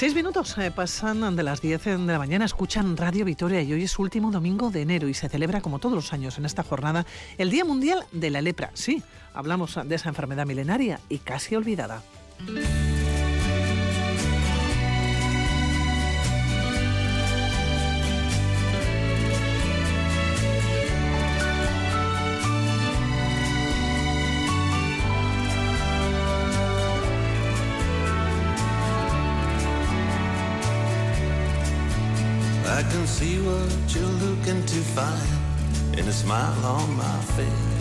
Seis 0.00 0.14
minutos 0.14 0.56
eh, 0.56 0.70
pasan 0.70 1.36
de 1.36 1.42
las 1.42 1.60
10 1.60 1.84
de 1.84 1.98
la 1.98 2.18
mañana, 2.18 2.46
escuchan 2.46 2.96
Radio 2.96 3.26
Vitoria 3.26 3.60
y 3.60 3.70
hoy 3.74 3.82
es 3.82 3.98
último 3.98 4.30
domingo 4.30 4.70
de 4.70 4.80
enero 4.80 5.08
y 5.08 5.12
se 5.12 5.28
celebra 5.28 5.60
como 5.60 5.78
todos 5.78 5.94
los 5.94 6.14
años 6.14 6.38
en 6.38 6.46
esta 6.46 6.62
jornada 6.62 7.04
el 7.36 7.50
Día 7.50 7.66
Mundial 7.66 8.06
de 8.10 8.30
la 8.30 8.40
Lepra. 8.40 8.70
Sí, 8.72 9.02
hablamos 9.34 9.78
de 9.84 9.94
esa 9.94 10.08
enfermedad 10.08 10.46
milenaria 10.46 11.00
y 11.10 11.18
casi 11.18 11.54
olvidada. 11.54 12.02
I 32.80 32.82
can 32.84 33.06
see 33.06 33.36
what 33.42 33.94
you're 33.94 34.16
looking 34.24 34.64
to 34.64 34.80
find 34.96 35.98
in 35.98 36.08
a 36.08 36.12
smile 36.12 36.64
on 36.64 36.96
my 36.96 37.20
face. 37.36 37.79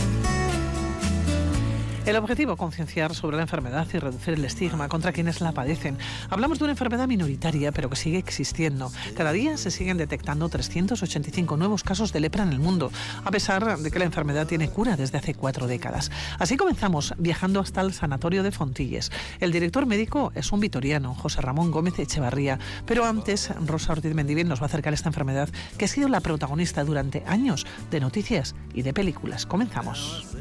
El 2.09 2.15
objetivo, 2.15 2.57
concienciar 2.57 3.13
sobre 3.13 3.37
la 3.37 3.43
enfermedad 3.43 3.87
y 3.93 3.99
reducir 3.99 4.33
el 4.33 4.43
estigma 4.43 4.87
contra 4.89 5.11
quienes 5.11 5.41
la 5.41 5.51
padecen. 5.51 5.95
Hablamos 6.31 6.57
de 6.57 6.63
una 6.63 6.71
enfermedad 6.71 7.07
minoritaria, 7.07 7.71
pero 7.71 7.87
que 7.87 7.95
sigue 7.95 8.17
existiendo. 8.17 8.91
Cada 9.15 9.31
día 9.31 9.57
se 9.57 9.69
siguen 9.69 9.97
detectando 9.97 10.49
385 10.49 11.55
nuevos 11.55 11.83
casos 11.83 12.11
de 12.11 12.19
lepra 12.19 12.41
en 12.41 12.49
el 12.49 12.57
mundo, 12.57 12.91
a 13.23 13.29
pesar 13.29 13.77
de 13.77 13.91
que 13.91 13.99
la 13.99 14.05
enfermedad 14.05 14.47
tiene 14.47 14.69
cura 14.69 14.97
desde 14.97 15.19
hace 15.19 15.35
cuatro 15.35 15.67
décadas. 15.67 16.09
Así 16.39 16.57
comenzamos 16.57 17.13
viajando 17.19 17.59
hasta 17.59 17.81
el 17.81 17.93
Sanatorio 17.93 18.41
de 18.41 18.51
Fontilles. 18.51 19.11
El 19.39 19.51
director 19.51 19.85
médico 19.85 20.31
es 20.33 20.51
un 20.51 20.61
vitoriano, 20.61 21.13
José 21.13 21.41
Ramón 21.41 21.69
Gómez 21.69 21.99
Echevarría, 21.99 22.57
pero 22.87 23.05
antes 23.05 23.51
Rosa 23.67 23.91
Ortiz 23.93 24.15
Mendivil 24.15 24.47
nos 24.47 24.61
va 24.61 24.63
a 24.63 24.69
acercar 24.69 24.95
esta 24.95 25.09
enfermedad 25.09 25.49
que 25.77 25.85
ha 25.85 25.87
sido 25.87 26.09
la 26.09 26.21
protagonista 26.21 26.83
durante 26.83 27.23
años 27.27 27.67
de 27.91 27.99
noticias 27.99 28.55
y 28.73 28.81
de 28.81 28.95
películas. 28.95 29.45
Comenzamos. 29.45 30.38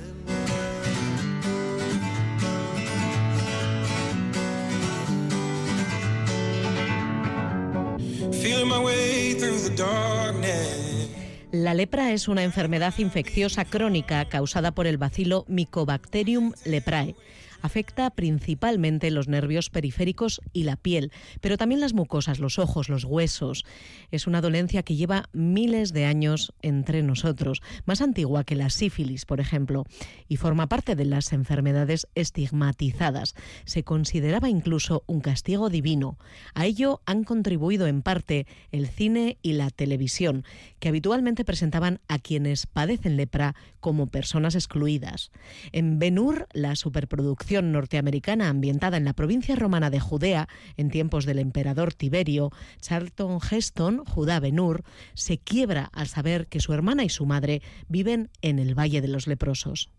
La 11.53 11.75
lepra 11.75 12.13
es 12.13 12.29
una 12.29 12.43
enfermedad 12.45 12.95
infecciosa 12.99 13.65
crónica 13.65 14.29
causada 14.29 14.73
por 14.73 14.87
el 14.87 14.99
bacilo 14.99 15.45
Mycobacterium 15.49 16.53
leprae 16.65 17.15
afecta 17.61 18.11
principalmente 18.11 19.11
los 19.11 19.29
nervios 19.29 19.71
periféricos 19.71 20.41
y 20.53 20.65
la 20.65 20.77
piel, 20.77 21.13
pero 21.41 21.57
también 21.57 21.81
las 21.81 21.95
mucosas, 21.95 22.39
los 22.39 22.59
ojos, 22.59 22.89
los 22.89 23.05
huesos. 23.05 23.65
Es 24.11 24.27
una 24.27 24.41
dolencia 24.41 24.83
que 24.83 24.97
lleva 24.97 25.29
miles 25.33 25.93
de 25.93 26.05
años 26.05 26.53
entre 26.63 27.03
nosotros, 27.03 27.63
más 27.85 28.01
antigua 28.01 28.45
que 28.45 28.55
la 28.55 28.71
sífilis, 28.71 29.25
por 29.25 29.41
ejemplo, 29.41 29.85
y 30.29 30.37
forma 30.37 30.69
parte 30.69 30.95
de 30.95 31.05
las 31.05 31.33
enfermedades 31.33 32.07
estigmatizadas. 32.15 33.35
Se 33.65 33.83
consideraba 33.83 34.49
incluso 34.49 35.03
un 35.07 35.21
castigo 35.21 35.71
divino. 35.71 36.19
A 36.55 36.67
ello 36.67 37.01
han 37.07 37.25
contribuido 37.25 37.87
en 37.87 38.03
parte 38.03 38.47
el 38.71 38.87
cine 38.87 39.39
y 39.43 39.55
la 39.55 39.71
televisión, 39.71 40.45
que 40.79 40.89
habitualmente 40.89 41.45
presentaban 41.45 42.01
a 42.09 42.19
quienes 42.19 42.67
padecen 42.67 43.17
lepra 43.17 43.55
como 43.81 44.07
personas 44.07 44.55
excluidas. 44.55 45.31
En 45.73 45.99
Ben-Hur, 45.99 46.47
la 46.53 46.77
superproducción 46.77 47.48
norteamericana 47.57 48.49
ambientada 48.49 48.97
en 48.97 49.05
la 49.05 49.15
provincia 49.15 49.57
romana 49.57 49.91
de 49.91 50.01
Judea 50.01 50.49
en 50.77 50.91
tiempos 50.91 51.25
del 51.25 51.39
emperador 51.39 51.95
Tiberio, 51.95 52.51
Charlton 52.81 53.39
Heston, 53.51 54.05
Judá 54.05 54.41
Benur, 54.41 54.85
se 55.15 55.39
quiebra 55.39 55.91
al 55.93 56.09
saber 56.09 56.47
que 56.47 56.61
su 56.61 56.73
hermana 56.73 57.05
y 57.05 57.09
su 57.09 57.27
madre 57.27 57.63
viven 57.89 58.31
en 58.43 58.59
el 58.59 58.79
Valle 58.79 59.01
de 59.01 59.09
los 59.09 59.27
Leprosos. 59.27 59.91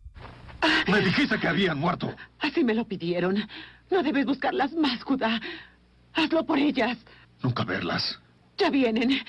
Me 0.87 1.01
dijiste 1.01 1.39
que 1.39 1.47
habían 1.47 1.79
muerto. 1.79 2.13
Así 2.39 2.63
me 2.63 2.73
lo 2.73 2.85
pidieron. 2.85 3.47
No 3.89 4.03
debes 4.03 4.25
buscarlas 4.25 4.73
más, 4.73 5.03
Judá. 5.03 5.39
Hazlo 6.13 6.45
por 6.45 6.59
ellas. 6.59 6.97
Nunca 7.41 7.63
verlas. 7.63 8.19
Ya 8.57 8.69
vienen. 8.69 9.19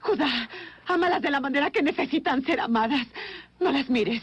Judá, 0.00 0.48
ámalas 0.86 1.22
de 1.22 1.30
la 1.30 1.40
manera 1.40 1.70
que 1.70 1.82
necesitan 1.82 2.44
ser 2.44 2.60
amadas. 2.60 3.06
No 3.62 3.70
las 3.70 3.88
mires. 3.88 4.22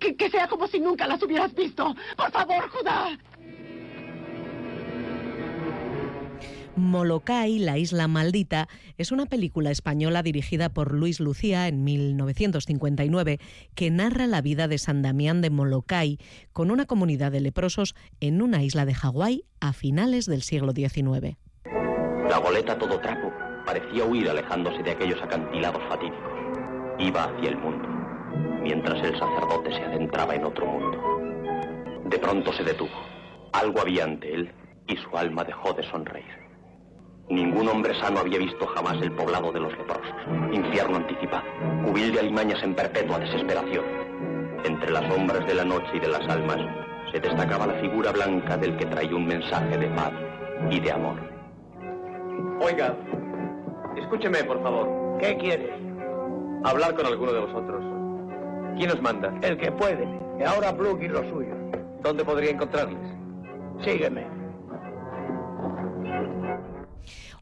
Que, 0.00 0.16
que, 0.16 0.30
sea 0.30 0.48
como 0.48 0.66
si 0.66 0.80
nunca 0.80 1.06
las 1.06 1.22
hubieras 1.22 1.54
visto. 1.54 1.94
Por 2.16 2.30
favor, 2.30 2.68
Judá. 2.70 3.18
Molokai, 6.76 7.58
la 7.58 7.76
isla 7.76 8.08
maldita, 8.08 8.68
es 8.96 9.12
una 9.12 9.26
película 9.26 9.70
española 9.70 10.22
dirigida 10.22 10.70
por 10.70 10.94
Luis 10.94 11.20
Lucía 11.20 11.68
en 11.68 11.84
1959 11.84 13.38
que 13.74 13.90
narra 13.90 14.26
la 14.26 14.40
vida 14.40 14.68
de 14.68 14.78
San 14.78 15.02
Damián 15.02 15.42
de 15.42 15.50
Molokai 15.50 16.18
con 16.52 16.70
una 16.70 16.86
comunidad 16.86 17.32
de 17.32 17.40
leprosos 17.40 17.94
en 18.20 18.40
una 18.40 18.62
isla 18.62 18.86
de 18.86 18.94
Hawái 18.94 19.44
a 19.60 19.74
finales 19.74 20.24
del 20.24 20.42
siglo 20.42 20.72
XIX. 20.72 21.36
La 22.30 22.38
goleta 22.38 22.78
todo 22.78 22.98
trapo 23.00 23.30
parecía 23.66 24.04
huir 24.04 24.30
alejándose 24.30 24.82
de 24.82 24.92
aquellos 24.92 25.20
acantilados 25.20 25.82
fatídicos. 25.88 26.32
Iba 26.98 27.24
hacia 27.24 27.50
el 27.50 27.58
mundo 27.58 28.01
mientras 28.62 29.02
el 29.02 29.18
sacerdote 29.18 29.72
se 29.72 29.82
adentraba 29.82 30.34
en 30.34 30.44
otro 30.44 30.66
mundo. 30.66 30.98
De 32.04 32.18
pronto 32.18 32.52
se 32.52 32.64
detuvo. 32.64 32.90
Algo 33.52 33.80
había 33.80 34.04
ante 34.04 34.34
él 34.34 34.52
y 34.86 34.96
su 34.96 35.16
alma 35.16 35.44
dejó 35.44 35.72
de 35.72 35.82
sonreír. 35.90 36.42
Ningún 37.28 37.68
hombre 37.68 37.94
sano 38.00 38.20
había 38.20 38.38
visto 38.38 38.66
jamás 38.66 39.00
el 39.00 39.12
poblado 39.12 39.52
de 39.52 39.60
los 39.60 39.72
leprosos, 39.76 40.14
infierno 40.52 40.96
anticipado, 40.96 41.44
cubil 41.84 42.12
de 42.12 42.20
alimañas 42.20 42.62
en 42.62 42.74
perpetua 42.74 43.18
desesperación. 43.18 43.84
Entre 44.64 44.90
las 44.90 45.12
sombras 45.12 45.46
de 45.46 45.54
la 45.54 45.64
noche 45.64 45.90
y 45.94 46.00
de 46.00 46.08
las 46.08 46.28
almas 46.28 46.58
se 47.12 47.20
destacaba 47.20 47.66
la 47.66 47.80
figura 47.80 48.12
blanca 48.12 48.56
del 48.56 48.76
que 48.76 48.86
traía 48.86 49.14
un 49.14 49.26
mensaje 49.26 49.78
de 49.78 49.88
paz 49.88 50.12
y 50.70 50.80
de 50.80 50.92
amor. 50.92 51.16
Oiga, 52.60 52.94
escúcheme, 53.96 54.44
por 54.44 54.62
favor. 54.62 55.18
¿Qué 55.18 55.36
quiere? 55.36 55.72
Hablar 56.64 56.94
con 56.94 57.06
alguno 57.06 57.32
de 57.32 57.40
vosotros. 57.40 58.01
¿Quién 58.76 58.90
os 58.90 59.00
manda? 59.02 59.32
El 59.42 59.56
que 59.58 59.70
puede. 59.72 60.06
Y 60.38 60.42
ahora 60.42 60.76
Plug 60.76 61.02
y 61.02 61.08
los 61.08 61.26
suyos. 61.28 61.56
¿Dónde 62.02 62.24
podría 62.24 62.50
encontrarles? 62.50 62.98
Sígueme. 63.84 64.26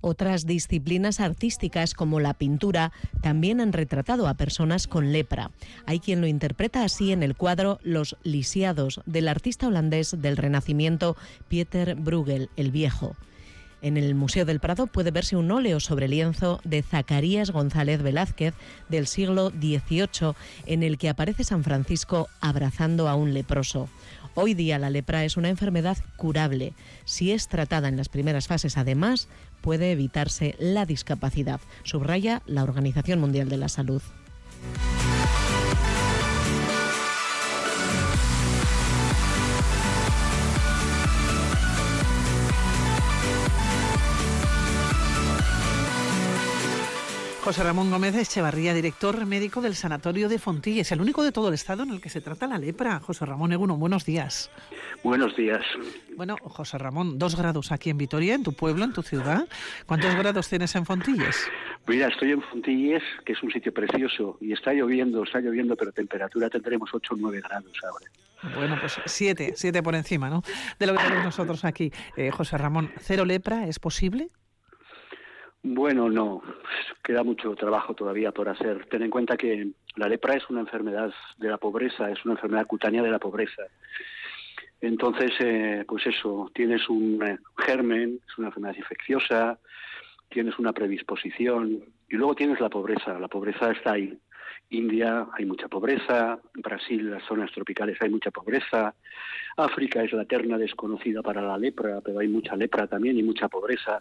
Otras 0.03 0.47
disciplinas 0.47 1.21
artísticas 1.21 1.93
como 1.95 2.21
la 2.21 2.33
pintura 2.33 2.93
también 3.23 3.61
han 3.61 3.73
retratado 3.73 4.29
a 4.29 4.35
personas 4.35 4.87
con 4.87 5.13
lepra. 5.13 5.51
Hay 5.85 6.01
quien 6.01 6.23
lo 6.23 6.27
interpreta 6.27 6.85
así 6.85 7.13
en 7.13 7.23
el 7.23 7.37
cuadro 7.37 7.79
Los 7.83 8.17
lisiados 8.23 9.03
del 9.05 9.29
artista 9.29 9.67
holandés 9.67 10.17
del 10.23 10.39
Renacimiento 10.39 11.17
Pieter 11.49 11.97
Bruegel 11.97 12.49
el 12.57 12.71
Viejo. 12.71 13.15
En 13.83 13.97
el 13.97 14.15
Museo 14.15 14.45
del 14.45 14.61
Prado 14.61 14.87
puede 14.87 15.11
verse 15.11 15.37
un 15.37 15.51
óleo 15.51 15.81
sobre 15.81 16.09
lienzo 16.09 16.61
de 16.65 16.83
Zacarías 16.83 17.51
González 17.51 18.03
Velázquez 18.03 18.55
del 18.89 19.07
siglo 19.07 19.51
XVIII 19.51 20.35
en 20.67 20.83
el 20.83 20.99
que 20.99 21.09
aparece 21.09 21.45
San 21.45 21.65
Francisco 21.65 22.29
abrazando 22.41 23.09
a 23.09 23.15
un 23.15 23.33
leproso. 23.33 23.89
Hoy 24.35 24.55
día 24.55 24.79
la 24.79 24.91
lepra 24.91 25.25
es 25.25 25.37
una 25.37 25.49
enfermedad 25.49 25.99
curable. 26.17 26.75
Si 27.05 27.33
es 27.33 27.49
tratada 27.49 27.89
en 27.89 27.97
las 27.97 28.09
primeras 28.09 28.47
fases, 28.47 28.77
además, 28.77 29.29
puede 29.61 29.93
evitarse 29.93 30.55
la 30.59 30.87
discapacidad, 30.87 31.61
subraya 31.83 32.43
la 32.47 32.63
Organización 32.63 33.21
Mundial 33.21 33.49
de 33.49 33.57
la 33.57 33.69
Salud. 33.69 34.03
José 47.43 47.65
Ramón 47.65 47.91
Gómez 47.91 48.15
Echevarría, 48.15 48.75
director 48.75 49.25
médico 49.25 49.63
del 49.63 49.75
Sanatorio 49.75 50.29
de 50.29 50.39
Fontilles, 50.39 50.93
el 50.93 51.01
único 51.01 51.25
de 51.25 51.33
todo 51.33 51.49
el 51.49 51.55
estado 51.55 51.83
en 51.85 51.91
el 51.91 52.01
que 52.01 52.11
se 52.11 52.21
trata 52.21 52.47
la 52.47 52.59
lepra. 52.59 53.01
José 53.01 53.25
Ramón 53.25 53.53
Eguno, 53.53 53.79
buenos 53.79 54.05
días. 54.05 54.51
Buenos 55.03 55.35
días. 55.37 55.65
Bueno, 56.17 56.37
José 56.43 56.77
Ramón, 56.77 57.19
dos 57.19 57.37
grados 57.37 57.73
aquí 57.73 57.89
en 57.89 57.97
Vitoria, 57.97 58.35
en 58.35 58.43
tu 58.43 58.53
pueblo, 58.53 58.85
en 58.85 58.93
tu 58.93 59.03
ciudad. 59.03 59.49
¿Cuántos 59.87 60.15
grados 60.17 60.51
tienes 60.51 60.75
en 60.75 60.85
Fontilles? 60.85 61.49
Mira, 61.87 62.09
estoy 62.09 62.33
en 62.33 62.43
Fontilles, 62.43 63.03
que 63.25 63.33
es 63.33 63.43
un 63.43 63.51
sitio 63.51 63.73
precioso, 63.73 64.37
y 64.43 64.53
está 64.53 64.75
lloviendo, 64.75 65.25
está 65.25 65.41
lloviendo, 65.41 65.77
pero 65.77 65.93
temperatura 65.93 66.51
tendremos 66.51 66.91
8 66.93 67.15
o 67.15 67.17
9 67.17 67.41
grados 67.41 67.73
ahora. 67.83 68.55
Bueno, 68.55 68.77
pues 68.81 69.01
siete, 69.07 69.55
siete 69.57 69.83
por 69.83 69.95
encima, 69.95 70.31
¿no? 70.31 70.43
De 70.79 70.87
lo 70.87 70.95
que 70.95 71.03
tenemos 71.03 71.25
nosotros 71.25 71.65
aquí. 71.65 71.91
Eh, 72.17 72.31
José 72.31 72.59
Ramón, 72.59 72.91
¿cero 73.01 73.25
lepra 73.25 73.67
es 73.67 73.79
posible? 73.79 74.31
Bueno, 75.63 76.09
no, 76.09 76.43
queda 77.03 77.23
mucho 77.23 77.55
trabajo 77.55 77.95
todavía 77.95 78.33
por 78.33 78.49
hacer. 78.49 78.87
Ten 78.87 79.03
en 79.03 79.11
cuenta 79.11 79.37
que 79.37 79.69
la 79.97 80.09
lepra 80.09 80.35
es 80.35 80.49
una 80.49 80.61
enfermedad 80.61 81.13
de 81.37 81.49
la 81.49 81.59
pobreza, 81.59 82.11
es 82.11 82.25
una 82.25 82.35
enfermedad 82.35 82.67
cutánea 82.67 83.03
de 83.03 83.11
la 83.11 83.19
pobreza. 83.19 83.65
Entonces, 84.81 85.33
eh, 85.41 85.85
pues 85.87 86.07
eso, 86.07 86.51
tienes 86.55 86.89
un 86.89 87.23
eh, 87.23 87.39
germen, 87.59 88.21
es 88.27 88.39
una 88.39 88.49
enfermedad 88.49 88.77
infecciosa, 88.77 89.59
tienes 90.31 90.59
una 90.59 90.73
predisposición 90.73 91.85
y 92.09 92.17
luego 92.17 92.35
tienes 92.35 92.59
la 92.61 92.71
pobreza. 92.71 93.19
La 93.19 93.29
pobreza 93.29 93.71
está 93.71 93.93
ahí. 93.93 94.19
India 94.71 95.27
hay 95.33 95.45
mucha 95.45 95.69
pobreza, 95.69 96.39
Brasil, 96.55 97.11
las 97.11 97.25
zonas 97.25 97.51
tropicales 97.53 98.01
hay 98.01 98.09
mucha 98.09 98.31
pobreza, 98.31 98.95
África 99.57 100.03
es 100.03 100.13
la 100.13 100.23
eterna 100.23 100.57
desconocida 100.57 101.23
para 101.23 101.43
la 101.43 101.59
lepra, 101.59 102.01
pero 102.01 102.21
hay 102.21 102.29
mucha 102.29 102.57
lepra 102.57 102.87
también 102.87 103.19
y 103.19 103.23
mucha 103.23 103.49
pobreza. 103.49 104.01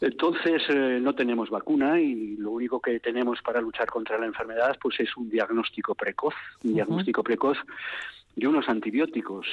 Entonces 0.00 0.62
eh, 0.68 0.98
no 1.00 1.14
tenemos 1.14 1.50
vacuna 1.50 2.00
y 2.00 2.36
lo 2.36 2.52
único 2.52 2.80
que 2.80 3.00
tenemos 3.00 3.42
para 3.42 3.60
luchar 3.60 3.88
contra 3.88 4.18
la 4.18 4.26
enfermedad 4.26 4.76
pues 4.80 4.98
es 5.00 5.14
un 5.16 5.28
diagnóstico 5.28 5.94
precoz, 5.94 6.34
un 6.64 6.74
diagnóstico 6.74 7.22
precoz 7.22 7.58
y 8.36 8.46
unos 8.46 8.68
antibióticos. 8.68 9.46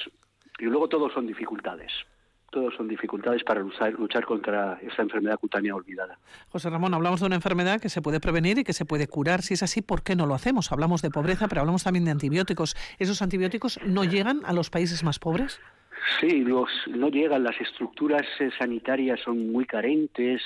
Y 0.59 0.65
luego 0.65 0.88
todos 0.88 1.13
son 1.13 1.27
dificultades 1.27 1.91
todos 2.49 2.73
son 2.75 2.88
dificultades 2.88 3.44
para 3.44 3.59
luchar, 3.59 3.94
luchar 3.94 4.25
contra 4.25 4.79
esta 4.81 5.01
enfermedad 5.01 5.38
cutánea 5.38 5.75
olvidada. 5.75 6.17
José 6.49 6.69
Ramón, 6.69 6.94
hablamos 6.94 7.19
de 7.19 7.25
una 7.25 7.35
enfermedad 7.35 7.79
que 7.79 7.89
se 7.89 8.01
puede 8.01 8.19
prevenir 8.19 8.57
y 8.57 8.63
que 8.63 8.73
se 8.73 8.85
puede 8.85 9.07
curar. 9.07 9.41
Si 9.41 9.53
es 9.53 9.63
así, 9.63 9.81
¿por 9.81 10.01
qué 10.01 10.15
no 10.15 10.25
lo 10.25 10.33
hacemos? 10.33 10.71
Hablamos 10.71 11.01
de 11.01 11.09
pobreza, 11.09 11.47
pero 11.47 11.61
hablamos 11.61 11.83
también 11.83 12.05
de 12.05 12.11
antibióticos. 12.11 12.75
¿Esos 12.99 13.21
antibióticos 13.21 13.79
no 13.85 14.03
llegan 14.05 14.41
a 14.45 14.53
los 14.53 14.69
países 14.69 15.03
más 15.03 15.19
pobres? 15.19 15.59
Sí, 16.19 16.39
los, 16.39 16.69
no 16.88 17.09
llegan, 17.09 17.44
las 17.44 17.59
estructuras 17.59 18.25
eh, 18.39 18.50
sanitarias 18.57 19.19
son 19.19 19.51
muy 19.51 19.65
carentes, 19.65 20.42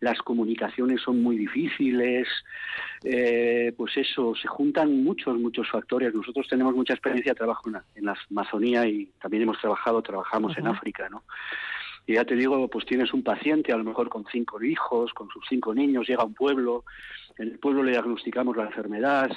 las 0.00 0.18
comunicaciones 0.18 1.00
son 1.02 1.22
muy 1.22 1.36
difíciles, 1.36 2.26
eh, 3.04 3.72
pues 3.76 3.96
eso, 3.96 4.34
se 4.34 4.48
juntan 4.48 5.04
muchos, 5.04 5.38
muchos 5.38 5.70
factores. 5.70 6.12
Nosotros 6.12 6.48
tenemos 6.48 6.74
mucha 6.74 6.94
experiencia 6.94 7.32
de 7.32 7.38
trabajo 7.38 7.70
en 7.94 8.04
la, 8.04 8.16
Amazonía 8.30 8.86
y 8.86 9.06
también 9.20 9.44
hemos 9.44 9.60
trabajado, 9.60 10.02
trabajamos 10.02 10.58
en 10.58 10.66
África, 10.66 11.08
¿no? 11.08 11.22
Y 12.06 12.14
ya 12.14 12.24
te 12.24 12.34
digo, 12.34 12.68
pues 12.68 12.84
tienes 12.84 13.14
un 13.14 13.22
paciente, 13.22 13.72
a 13.72 13.76
lo 13.76 13.84
mejor 13.84 14.08
con 14.08 14.24
cinco 14.30 14.62
hijos, 14.62 15.14
con 15.14 15.28
sus 15.30 15.44
cinco 15.48 15.74
niños, 15.74 16.06
llega 16.06 16.22
a 16.22 16.26
un 16.26 16.34
pueblo, 16.34 16.84
en 17.38 17.48
el 17.48 17.58
pueblo 17.58 17.82
le 17.82 17.92
diagnosticamos 17.92 18.56
la 18.56 18.64
enfermedad, 18.64 19.30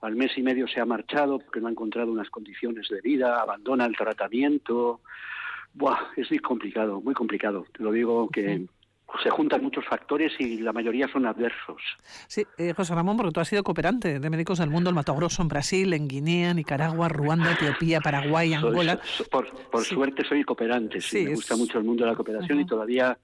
al 0.00 0.16
mes 0.16 0.36
y 0.36 0.42
medio 0.42 0.68
se 0.68 0.80
ha 0.80 0.86
marchado 0.86 1.38
porque 1.38 1.60
no 1.60 1.68
ha 1.68 1.70
encontrado 1.70 2.12
unas 2.12 2.30
condiciones 2.30 2.88
de 2.88 3.00
vida, 3.00 3.40
abandona 3.40 3.86
el 3.86 3.96
tratamiento. 3.96 5.00
Buah, 5.74 6.12
es 6.16 6.30
muy 6.30 6.38
complicado, 6.38 7.00
muy 7.00 7.14
complicado. 7.14 7.66
Te 7.72 7.82
lo 7.82 7.92
digo 7.92 8.28
que 8.28 8.66
se 9.22 9.30
juntan 9.30 9.62
muchos 9.62 9.84
factores 9.86 10.32
y 10.38 10.58
la 10.58 10.72
mayoría 10.72 11.08
son 11.08 11.26
adversos. 11.26 11.82
Sí, 12.26 12.44
eh, 12.58 12.72
José 12.74 12.94
Ramón, 12.94 13.16
porque 13.16 13.32
tú 13.32 13.40
has 13.40 13.48
sido 13.48 13.64
cooperante 13.64 14.20
de 14.20 14.30
Médicos 14.30 14.58
del 14.58 14.70
Mundo, 14.70 14.90
el 14.90 14.94
Mato 14.94 15.14
Grosso 15.14 15.42
en 15.42 15.48
Brasil, 15.48 15.92
en 15.94 16.06
Guinea, 16.06 16.54
Nicaragua, 16.54 17.08
Ruanda, 17.08 17.52
Etiopía, 17.52 18.00
Paraguay, 18.04 18.52
Angola. 18.52 19.00
por, 19.30 19.84
suerte 19.84 20.24
soy 20.24 20.44
cooperante, 20.44 21.00
sí, 21.00 21.24
me 21.24 21.34
gusta 21.34 21.56
mucho 21.56 21.78
el 21.78 21.84
mundo 21.84 22.04
de 22.04 22.10
la 22.10 22.16
cooperación 22.16 22.60
y 22.60 22.66
todavía 22.66 23.18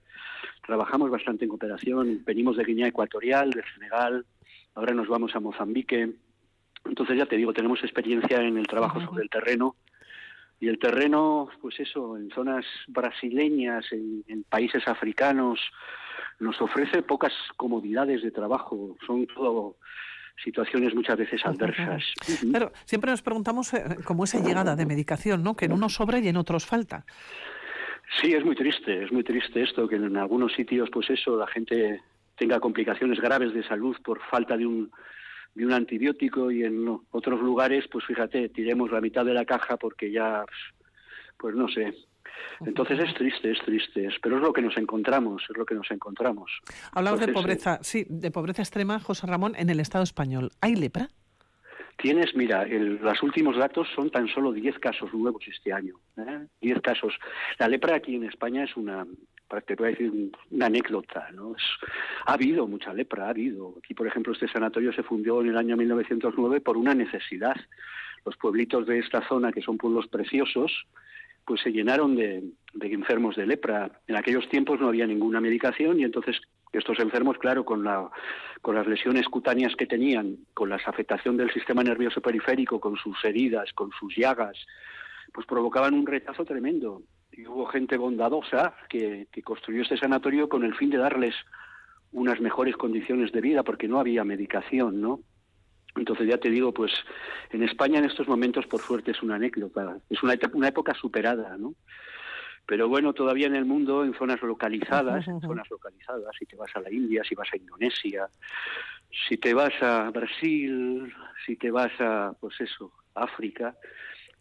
trabajamos 0.66 1.10
bastante 1.10 1.44
en 1.44 1.50
cooperación. 1.50 2.22
Venimos 2.24 2.56
de 2.56 2.64
Guinea 2.64 2.88
Ecuatorial, 2.88 3.50
de 3.50 3.62
Senegal, 3.74 4.24
ahora 4.74 4.94
nos 4.94 5.06
vamos 5.06 5.36
a 5.36 5.40
Mozambique. 5.40 6.10
Entonces 6.84 7.16
ya 7.16 7.26
te 7.26 7.36
digo, 7.36 7.52
tenemos 7.52 7.82
experiencia 7.82 8.40
en 8.40 8.58
el 8.58 8.66
trabajo 8.66 9.00
sobre 9.00 9.22
el 9.22 9.30
terreno 9.30 9.76
y 10.60 10.68
el 10.68 10.78
terreno, 10.78 11.48
pues 11.60 11.78
eso, 11.80 12.16
en 12.16 12.30
zonas 12.30 12.64
brasileñas, 12.88 13.84
en, 13.92 14.44
países 14.48 14.86
africanos, 14.86 15.60
nos 16.38 16.60
ofrece 16.60 17.02
pocas 17.02 17.32
comodidades 17.56 18.22
de 18.22 18.30
trabajo. 18.30 18.96
Son 19.06 19.26
todo 19.26 19.76
situaciones 20.42 20.94
muchas 20.94 21.16
veces 21.16 21.44
adversas. 21.44 22.02
Pero 22.52 22.72
siempre 22.84 23.10
nos 23.10 23.22
preguntamos 23.22 23.72
eh, 23.74 23.96
cómo 24.04 24.24
esa 24.24 24.40
llegada 24.40 24.74
de 24.74 24.86
medicación, 24.86 25.42
¿no? 25.42 25.54
Que 25.54 25.66
en 25.66 25.72
unos 25.72 25.94
sobra 25.94 26.18
y 26.18 26.28
en 26.28 26.36
otros 26.36 26.66
falta. 26.66 27.04
Sí, 28.20 28.32
es 28.32 28.44
muy 28.44 28.54
triste, 28.54 29.04
es 29.04 29.12
muy 29.12 29.24
triste 29.24 29.62
esto, 29.62 29.88
que 29.88 29.96
en 29.96 30.16
algunos 30.16 30.52
sitios, 30.52 30.88
pues 30.90 31.10
eso, 31.10 31.36
la 31.36 31.46
gente 31.46 32.02
tenga 32.36 32.60
complicaciones 32.60 33.20
graves 33.20 33.54
de 33.54 33.62
salud 33.64 33.96
por 34.04 34.20
falta 34.30 34.56
de 34.56 34.66
un 34.66 34.90
de 35.54 35.66
un 35.66 35.72
antibiótico 35.72 36.50
y 36.50 36.64
en 36.64 36.86
otros 37.10 37.40
lugares, 37.40 37.84
pues 37.90 38.04
fíjate, 38.04 38.48
tiremos 38.48 38.90
la 38.90 39.00
mitad 39.00 39.24
de 39.24 39.34
la 39.34 39.44
caja 39.44 39.76
porque 39.76 40.10
ya, 40.10 40.44
pues 41.36 41.54
no 41.54 41.68
sé. 41.68 41.94
Entonces 42.60 42.98
es 42.98 43.14
triste, 43.14 43.52
es 43.52 43.58
triste, 43.60 44.08
pero 44.22 44.36
es 44.36 44.42
lo 44.42 44.52
que 44.52 44.62
nos 44.62 44.76
encontramos, 44.76 45.42
es 45.48 45.56
lo 45.56 45.64
que 45.64 45.74
nos 45.74 45.90
encontramos. 45.90 46.50
Hablamos 46.92 47.20
de 47.20 47.28
pobreza, 47.28 47.78
sí, 47.82 48.06
de 48.08 48.30
pobreza 48.30 48.62
extrema, 48.62 48.98
José 49.00 49.26
Ramón, 49.26 49.54
en 49.56 49.70
el 49.70 49.80
Estado 49.80 50.04
español. 50.04 50.50
¿Hay 50.60 50.74
lepra? 50.74 51.08
Tienes, 51.96 52.34
mira, 52.34 52.66
los 52.66 53.22
últimos 53.22 53.56
datos 53.56 53.86
son 53.94 54.10
tan 54.10 54.26
solo 54.28 54.52
10 54.52 54.78
casos 54.80 55.14
nuevos 55.14 55.44
este 55.46 55.72
año. 55.72 55.94
¿eh? 56.16 56.46
10 56.60 56.80
casos. 56.80 57.14
La 57.58 57.68
lepra 57.68 57.96
aquí 57.96 58.16
en 58.16 58.24
España 58.24 58.64
es 58.64 58.76
una, 58.76 59.06
te 59.66 59.74
voy 59.74 59.88
a 59.88 59.90
decir 59.90 60.32
una 60.50 60.66
anécdota, 60.66 61.30
¿no? 61.32 61.54
ha 62.26 62.32
habido 62.32 62.66
mucha 62.66 62.92
lepra, 62.92 63.26
ha 63.26 63.30
habido. 63.30 63.74
Aquí, 63.78 63.94
por 63.94 64.06
ejemplo, 64.06 64.32
este 64.32 64.48
sanatorio 64.48 64.92
se 64.92 65.02
fundió 65.02 65.40
en 65.40 65.48
el 65.48 65.56
año 65.56 65.76
1909 65.76 66.60
por 66.60 66.76
una 66.76 66.94
necesidad. 66.94 67.56
Los 68.24 68.36
pueblitos 68.36 68.86
de 68.86 68.98
esta 68.98 69.26
zona, 69.28 69.52
que 69.52 69.62
son 69.62 69.76
pueblos 69.76 70.06
preciosos, 70.08 70.86
pues 71.44 71.60
se 71.60 71.72
llenaron 71.72 72.16
de, 72.16 72.42
enfermos 72.80 73.36
de 73.36 73.46
lepra. 73.46 73.90
En 74.06 74.16
aquellos 74.16 74.48
tiempos 74.48 74.80
no 74.80 74.88
había 74.88 75.06
ninguna 75.06 75.40
medicación 75.40 76.00
y 76.00 76.04
entonces 76.04 76.40
estos 76.72 76.98
enfermos, 76.98 77.38
claro, 77.38 77.64
con, 77.64 77.84
la, 77.84 78.10
con 78.60 78.74
las 78.74 78.86
lesiones 78.86 79.28
cutáneas 79.28 79.76
que 79.76 79.86
tenían, 79.86 80.38
con 80.54 80.70
la 80.70 80.76
afectación 80.76 81.36
del 81.36 81.52
sistema 81.52 81.84
nervioso 81.84 82.20
periférico, 82.20 82.80
con 82.80 82.96
sus 82.96 83.22
heridas, 83.24 83.72
con 83.74 83.90
sus 83.92 84.16
llagas, 84.16 84.56
pues 85.34 85.46
provocaban 85.48 85.94
un 85.94 86.06
rechazo 86.06 86.44
tremendo 86.44 87.02
y 87.32 87.44
hubo 87.48 87.66
gente 87.66 87.96
bondadosa 87.96 88.76
que, 88.88 89.26
construyó 89.42 89.82
este 89.82 89.96
sanatorio 89.96 90.48
con 90.48 90.62
el 90.62 90.76
fin 90.76 90.90
de 90.90 90.98
darles 90.98 91.34
unas 92.12 92.40
mejores 92.40 92.76
condiciones 92.76 93.32
de 93.32 93.40
vida 93.40 93.64
porque 93.64 93.88
no 93.88 93.98
había 93.98 94.22
medicación, 94.22 95.00
¿no? 95.00 95.20
Entonces 95.96 96.28
ya 96.28 96.38
te 96.38 96.50
digo, 96.50 96.72
pues 96.72 96.92
en 97.50 97.64
España 97.64 97.98
en 97.98 98.04
estos 98.04 98.28
momentos 98.28 98.66
por 98.68 98.80
suerte 98.80 99.10
es 99.10 99.22
una 99.22 99.34
anécdota, 99.34 99.98
es 100.08 100.22
una, 100.22 100.34
una 100.52 100.68
época 100.68 100.94
superada, 100.94 101.56
¿no? 101.58 101.74
Pero 102.66 102.88
bueno, 102.88 103.12
todavía 103.12 103.48
en 103.48 103.56
el 103.56 103.64
mundo, 103.64 104.04
en 104.04 104.14
zonas 104.14 104.40
localizadas, 104.40 105.26
en 105.26 105.40
zonas 105.40 105.68
localizadas, 105.68 106.30
si 106.38 106.46
te 106.46 106.54
vas 106.54 106.70
a 106.76 106.80
la 106.80 106.92
India, 106.92 107.24
si 107.24 107.34
vas 107.34 107.48
a 107.52 107.56
Indonesia, 107.56 108.28
si 109.28 109.36
te 109.36 109.52
vas 109.52 109.74
a 109.82 110.10
Brasil, 110.10 111.12
si 111.44 111.56
te 111.56 111.72
vas 111.72 111.92
a, 111.98 112.32
pues 112.40 112.60
eso, 112.60 112.92
África, 113.14 113.76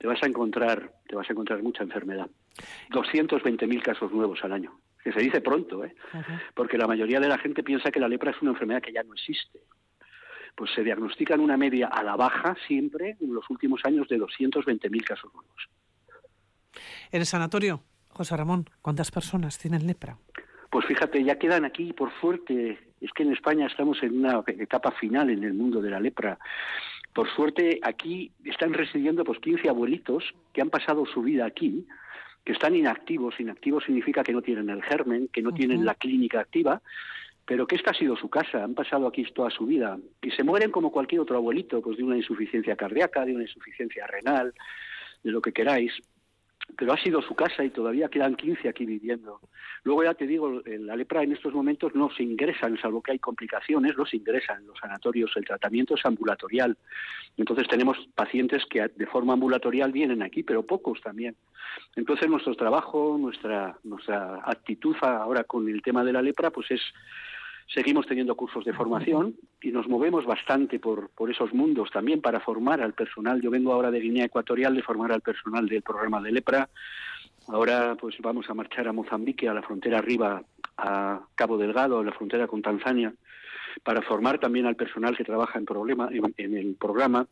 te 0.03 0.07
vas 0.07 0.21
a 0.21 0.25
encontrar, 0.25 0.91
te 1.07 1.15
vas 1.15 1.29
a 1.29 1.31
encontrar 1.31 1.63
mucha 1.63 1.81
enfermedad. 1.81 2.29
220.000 2.89 3.81
casos 3.81 4.11
nuevos 4.11 4.43
al 4.43 4.51
año, 4.51 4.77
que 5.01 5.13
se 5.13 5.21
dice 5.21 5.39
pronto, 5.39 5.85
¿eh? 5.85 5.95
porque 6.53 6.77
la 6.77 6.87
mayoría 6.87 7.21
de 7.21 7.29
la 7.29 7.37
gente 7.37 7.63
piensa 7.63 7.89
que 7.89 8.01
la 8.01 8.09
lepra 8.09 8.31
es 8.31 8.41
una 8.41 8.51
enfermedad 8.51 8.81
que 8.81 8.91
ya 8.91 9.01
no 9.03 9.13
existe. 9.13 9.59
Pues 10.57 10.71
se 10.75 10.83
diagnostican 10.83 11.39
una 11.39 11.55
media 11.55 11.87
a 11.87 12.03
la 12.03 12.17
baja 12.17 12.53
siempre 12.67 13.15
en 13.21 13.33
los 13.33 13.49
últimos 13.49 13.79
años 13.85 14.09
de 14.09 14.19
220.000 14.19 15.03
casos 15.05 15.33
nuevos. 15.33 15.69
En 17.09 17.21
el 17.21 17.25
sanatorio, 17.25 17.79
José 18.09 18.35
Ramón, 18.35 18.69
¿cuántas 18.81 19.09
personas 19.09 19.57
tienen 19.57 19.87
lepra? 19.87 20.17
Pues 20.69 20.85
fíjate, 20.85 21.23
ya 21.23 21.39
quedan 21.39 21.63
aquí, 21.63 21.93
por 21.93 22.11
suerte, 22.19 22.77
es 22.99 23.11
que 23.13 23.23
en 23.23 23.31
España 23.31 23.67
estamos 23.67 24.03
en 24.03 24.19
una 24.19 24.43
etapa 24.47 24.91
final 24.91 25.29
en 25.29 25.45
el 25.45 25.53
mundo 25.53 25.81
de 25.81 25.91
la 25.91 26.01
lepra. 26.01 26.37
Por 27.13 27.29
suerte, 27.29 27.79
aquí 27.83 28.31
están 28.43 28.73
residiendo 28.73 29.23
pues 29.23 29.39
15 29.39 29.69
abuelitos 29.69 30.23
que 30.51 30.61
han 30.61 30.69
pasado 30.69 31.05
su 31.05 31.21
vida 31.21 31.45
aquí, 31.45 31.85
que 32.43 32.53
están 32.53 32.75
inactivos. 32.75 33.39
Inactivos 33.39 33.83
significa 33.85 34.23
que 34.23 34.33
no 34.33 34.41
tienen 34.41 34.69
el 34.69 34.81
germen, 34.81 35.29
que 35.31 35.41
no 35.41 35.51
tienen 35.51 35.85
la 35.85 35.95
clínica 35.95 36.39
activa, 36.39 36.81
pero 37.45 37.67
que 37.67 37.75
esta 37.75 37.91
ha 37.91 37.93
sido 37.93 38.15
su 38.15 38.29
casa, 38.29 38.63
han 38.63 38.73
pasado 38.73 39.07
aquí 39.07 39.23
toda 39.33 39.51
su 39.51 39.65
vida. 39.65 39.97
Y 40.21 40.31
se 40.31 40.43
mueren 40.43 40.71
como 40.71 40.91
cualquier 40.91 41.21
otro 41.21 41.37
abuelito, 41.37 41.81
pues 41.81 41.97
de 41.97 42.03
una 42.03 42.17
insuficiencia 42.17 42.75
cardíaca, 42.75 43.25
de 43.25 43.35
una 43.35 43.43
insuficiencia 43.43 44.07
renal, 44.07 44.53
de 45.23 45.31
lo 45.31 45.41
que 45.41 45.53
queráis 45.53 45.93
pero 46.77 46.93
ha 46.93 46.97
sido 46.97 47.21
su 47.21 47.35
casa 47.35 47.63
y 47.63 47.69
todavía 47.69 48.09
quedan 48.09 48.35
15 48.35 48.69
aquí 48.69 48.85
viviendo. 48.85 49.39
Luego 49.83 50.03
ya 50.03 50.13
te 50.13 50.25
digo, 50.25 50.61
la 50.65 50.95
lepra 50.95 51.23
en 51.23 51.33
estos 51.33 51.53
momentos 51.53 51.93
no 51.93 52.09
se 52.09 52.23
ingresan, 52.23 52.77
salvo 52.77 53.01
que 53.01 53.11
hay 53.11 53.19
complicaciones, 53.19 53.97
no 53.97 54.05
se 54.05 54.17
ingresan 54.17 54.65
los 54.65 54.79
sanatorios, 54.79 55.31
el 55.35 55.45
tratamiento 55.45 55.95
es 55.95 56.05
ambulatorial. 56.05 56.77
Entonces 57.37 57.67
tenemos 57.67 57.97
pacientes 58.15 58.63
que 58.69 58.87
de 58.87 59.07
forma 59.07 59.33
ambulatorial 59.33 59.91
vienen 59.91 60.23
aquí, 60.23 60.43
pero 60.43 60.65
pocos 60.65 61.01
también. 61.01 61.35
Entonces 61.95 62.29
nuestro 62.29 62.55
trabajo, 62.55 63.17
nuestra, 63.19 63.77
nuestra 63.83 64.41
actitud 64.45 64.95
ahora 65.01 65.43
con 65.43 65.67
el 65.67 65.81
tema 65.81 66.03
de 66.03 66.13
la 66.13 66.21
lepra, 66.21 66.49
pues 66.49 66.71
es 66.71 66.81
Seguimos 67.67 68.05
teniendo 68.05 68.35
cursos 68.35 68.65
de 68.65 68.73
formación 68.73 69.35
y 69.61 69.71
nos 69.71 69.87
movemos 69.87 70.25
bastante 70.25 70.79
por, 70.79 71.09
por 71.09 71.31
esos 71.31 71.53
mundos 71.53 71.89
también 71.91 72.21
para 72.21 72.39
formar 72.39 72.81
al 72.81 72.93
personal. 72.93 73.41
Yo 73.41 73.49
vengo 73.49 73.73
ahora 73.73 73.91
de 73.91 73.99
Guinea 73.99 74.25
Ecuatorial 74.25 74.75
de 74.75 74.83
formar 74.83 75.11
al 75.11 75.21
personal 75.21 75.67
del 75.67 75.81
programa 75.81 76.21
de 76.21 76.31
lepra. 76.31 76.69
Ahora 77.47 77.95
pues 77.99 78.15
vamos 78.21 78.49
a 78.49 78.53
marchar 78.53 78.87
a 78.87 78.93
Mozambique, 78.93 79.49
a 79.49 79.53
la 79.53 79.61
frontera 79.61 79.99
arriba, 79.99 80.43
a 80.77 81.21
Cabo 81.35 81.57
Delgado, 81.57 81.99
a 81.99 82.03
la 82.03 82.13
frontera 82.13 82.47
con 82.47 82.61
Tanzania, 82.61 83.13
para 83.83 84.01
formar 84.01 84.39
también 84.39 84.65
al 84.65 84.75
personal 84.75 85.17
que 85.17 85.23
trabaja 85.23 85.59
en, 85.59 85.65
problema, 85.65 86.09
en, 86.37 86.57
el 86.57 86.75
programa. 86.75 87.27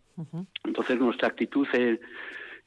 Entonces 0.63 0.99
nuestra 0.99 1.29
actitud 1.29 1.67
es, 1.73 1.99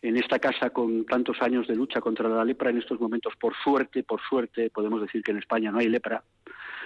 en 0.05 0.17
esta 0.19 0.39
casa 0.39 0.71
con 0.71 1.07
tantos 1.07 1.41
años 1.41 1.67
de 1.67 1.75
lucha 1.75 2.01
contra 2.01 2.29
la 2.29 2.45
lepra, 2.45 2.69
en 2.69 2.79
estos 2.79 3.01
momentos, 3.01 3.35
por 3.37 3.55
suerte, 3.57 4.03
por 4.03 4.21
suerte, 4.21 4.69
podemos 4.69 5.01
decir 5.01 5.23
que 5.23 5.33
en 5.33 5.39
España 5.39 5.71
no 5.71 5.79
hay 5.79 5.89
lepra. 5.89 6.23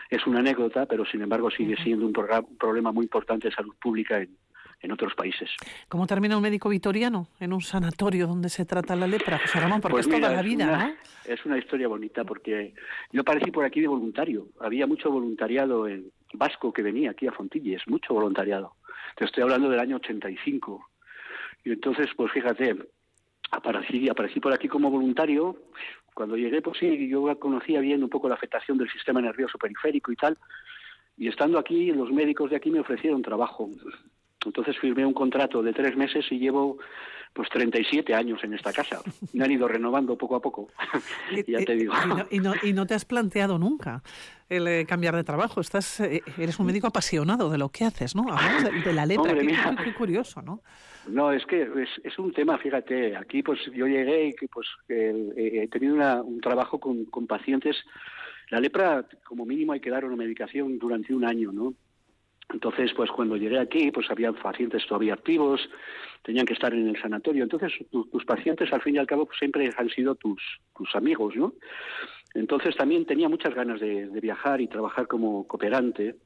Es 0.08 0.26
una 0.26 0.40
anécdota, 0.40 0.86
pero 0.86 1.04
sin 1.04 1.22
embargo 1.22 1.50
sigue 1.50 1.76
siendo 1.82 2.06
un, 2.06 2.12
problema 2.12 2.92
muy 2.92 3.04
importante 3.04 3.48
de 3.48 3.54
salud 3.54 3.74
pública 3.80 4.18
en, 4.18 4.36
en 4.80 4.92
otros 4.92 5.14
países. 5.14 5.50
¿Cómo 5.88 6.06
termina 6.06 6.36
un 6.36 6.42
médico 6.42 6.68
vitoriano 6.68 7.28
en 7.40 7.52
un 7.52 7.60
sanatorio 7.60 8.26
donde 8.26 8.48
se 8.48 8.64
trata 8.64 8.96
la 8.96 9.06
lepra, 9.06 9.38
José 9.38 9.60
Ramón? 9.60 9.80
Porque 9.80 9.94
Pues 9.94 10.06
es 10.06 10.14
toda 10.14 10.32
la 10.32 10.42
vida, 10.42 10.68
una, 10.68 10.88
¿no? 10.88 10.94
Es 11.24 11.44
una 11.44 11.58
historia 11.58 11.88
bonita 11.88 12.24
porque 12.24 12.74
yo 13.12 13.20
aparecí 13.20 13.50
por 13.50 13.64
aquí 13.64 13.80
de 13.80 13.88
voluntario. 13.88 14.48
Había 14.60 14.86
mucho 14.86 15.10
voluntariado 15.10 15.86
en 15.88 16.10
vasco 16.34 16.72
que 16.72 16.82
venía 16.82 17.10
aquí 17.10 17.26
a 17.26 17.32
Fontilles, 17.32 17.82
mucho 17.86 18.14
voluntariado. 18.14 18.74
Te 19.16 19.24
estoy 19.24 19.42
hablando 19.42 19.68
del 19.68 19.80
año 19.80 19.96
85. 19.96 20.88
Y 21.64 21.72
entonces, 21.72 22.08
pues 22.16 22.32
fíjate, 22.32 22.76
aparecí, 23.50 24.08
aparecí 24.08 24.40
por 24.40 24.52
aquí 24.52 24.68
como 24.68 24.90
voluntario. 24.90 25.56
Cuando 26.18 26.36
llegué, 26.36 26.60
pues 26.60 26.76
sí, 26.80 27.06
yo 27.06 27.38
conocía 27.38 27.78
bien 27.78 28.02
un 28.02 28.08
poco 28.08 28.28
la 28.28 28.34
afectación 28.34 28.76
del 28.76 28.90
sistema 28.90 29.20
nervioso 29.20 29.56
periférico 29.56 30.10
y 30.10 30.16
tal. 30.16 30.36
Y 31.16 31.28
estando 31.28 31.60
aquí, 31.60 31.92
los 31.92 32.10
médicos 32.10 32.50
de 32.50 32.56
aquí 32.56 32.72
me 32.72 32.80
ofrecieron 32.80 33.22
trabajo. 33.22 33.70
Entonces 34.44 34.78
firmé 34.78 35.04
un 35.04 35.14
contrato 35.14 35.62
de 35.62 35.72
tres 35.72 35.96
meses 35.96 36.24
y 36.30 36.38
llevo 36.38 36.78
pues 37.34 37.48
37 37.50 38.14
años 38.14 38.42
en 38.42 38.54
esta 38.54 38.72
casa. 38.72 39.00
Me 39.32 39.44
han 39.44 39.50
ido 39.52 39.68
renovando 39.68 40.16
poco 40.16 40.36
a 40.36 40.40
poco. 40.40 40.68
ya 41.46 41.58
te 41.64 41.74
digo. 41.76 41.92
Y 42.04 42.08
no, 42.08 42.26
y, 42.30 42.38
no, 42.40 42.52
y 42.62 42.72
no 42.72 42.86
te 42.86 42.94
has 42.94 43.04
planteado 43.04 43.58
nunca 43.58 44.02
el 44.48 44.66
eh, 44.66 44.86
cambiar 44.86 45.14
de 45.14 45.24
trabajo. 45.24 45.60
Estás, 45.60 46.00
eh, 46.00 46.22
eres 46.38 46.58
un 46.58 46.66
médico 46.66 46.86
apasionado 46.86 47.50
de 47.50 47.58
lo 47.58 47.68
que 47.68 47.84
haces, 47.84 48.16
¿no? 48.16 48.22
Hablamos 48.32 48.64
de, 48.64 48.80
de 48.80 48.92
la 48.92 49.06
lepra. 49.06 49.30
Hombre, 49.32 49.46
qué, 49.46 49.52
qué- 49.76 49.84
qué 49.84 49.94
curioso, 49.94 50.40
¿no? 50.42 50.62
No, 51.06 51.32
es 51.32 51.44
que 51.46 51.62
es, 51.62 51.88
es 52.04 52.18
un 52.18 52.32
tema, 52.32 52.58
fíjate, 52.58 53.16
aquí 53.16 53.42
pues 53.42 53.58
yo 53.74 53.86
llegué 53.86 54.28
y 54.28 54.32
que 54.34 54.48
pues 54.48 54.66
eh, 54.88 55.32
eh, 55.36 55.60
he 55.64 55.68
tenido 55.68 55.94
una- 55.94 56.22
un 56.22 56.40
trabajo 56.40 56.80
con, 56.80 57.04
con 57.06 57.26
pacientes. 57.26 57.76
La 58.50 58.58
lepra, 58.60 59.04
como 59.24 59.44
mínimo, 59.44 59.72
hay 59.72 59.80
que 59.80 59.90
dar 59.90 60.04
una 60.06 60.16
medicación 60.16 60.78
durante 60.78 61.14
un 61.14 61.24
año, 61.24 61.52
¿no? 61.52 61.74
Entonces, 62.50 62.92
pues 62.96 63.10
cuando 63.10 63.36
llegué 63.36 63.58
aquí, 63.58 63.90
pues 63.90 64.10
había 64.10 64.32
pacientes 64.32 64.86
todavía 64.86 65.14
activos, 65.14 65.60
tenían 66.22 66.46
que 66.46 66.54
estar 66.54 66.72
en 66.72 66.88
el 66.88 67.00
sanatorio. 67.00 67.42
Entonces, 67.42 67.72
tu- 67.90 68.06
tus 68.06 68.24
pacientes, 68.24 68.72
al 68.72 68.80
fin 68.82 68.94
y 68.94 68.98
al 68.98 69.06
cabo, 69.06 69.26
pues, 69.26 69.38
siempre 69.38 69.70
han 69.76 69.90
sido 69.90 70.14
tus, 70.14 70.40
tus 70.74 70.94
amigos, 70.96 71.36
¿no? 71.36 71.52
Entonces, 72.34 72.74
también 72.76 73.04
tenía 73.04 73.28
muchas 73.28 73.54
ganas 73.54 73.80
de, 73.80 74.08
de 74.08 74.20
viajar 74.20 74.60
y 74.60 74.66
trabajar 74.66 75.06
como 75.06 75.46
cooperante. 75.46 76.16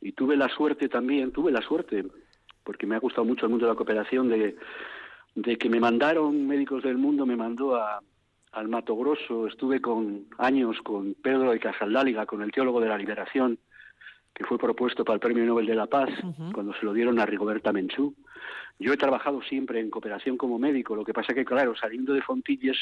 Y 0.00 0.12
tuve 0.12 0.36
la 0.36 0.48
suerte 0.50 0.88
también, 0.88 1.32
tuve 1.32 1.50
la 1.50 1.62
suerte, 1.62 2.04
porque 2.62 2.86
me 2.86 2.96
ha 2.96 2.98
gustado 2.98 3.24
mucho 3.24 3.46
el 3.46 3.50
mundo 3.50 3.64
de 3.66 3.72
la 3.72 3.76
cooperación, 3.76 4.28
de, 4.28 4.56
de 5.34 5.56
que 5.56 5.70
me 5.70 5.80
mandaron 5.80 6.46
médicos 6.46 6.82
del 6.82 6.98
mundo, 6.98 7.24
me 7.24 7.36
mandó 7.36 7.76
a, 7.76 8.00
al 8.52 8.68
Mato 8.68 8.94
Grosso, 8.96 9.46
estuve 9.46 9.80
con 9.80 10.26
años 10.38 10.76
con 10.82 11.14
Pedro 11.14 11.52
de 11.52 11.58
Casaldáliga, 11.60 12.26
con 12.26 12.42
el 12.42 12.52
teólogo 12.52 12.80
de 12.80 12.88
la 12.88 12.98
liberación, 12.98 13.58
que 14.34 14.44
fue 14.44 14.58
propuesto 14.58 15.04
para 15.04 15.14
el 15.14 15.20
Premio 15.20 15.44
Nobel 15.44 15.66
de 15.66 15.74
la 15.74 15.86
Paz, 15.86 16.10
cuando 16.52 16.74
se 16.74 16.84
lo 16.84 16.92
dieron 16.92 17.20
a 17.20 17.26
Rigoberta 17.26 17.72
Menchú. 17.72 18.14
Yo 18.78 18.92
he 18.92 18.96
trabajado 18.96 19.40
siempre 19.42 19.78
en 19.78 19.90
cooperación 19.90 20.36
como 20.36 20.58
médico, 20.58 20.96
lo 20.96 21.04
que 21.04 21.14
pasa 21.14 21.32
que, 21.32 21.44
claro, 21.44 21.76
saliendo 21.76 22.12
de 22.12 22.22
Fontilles, 22.22 22.76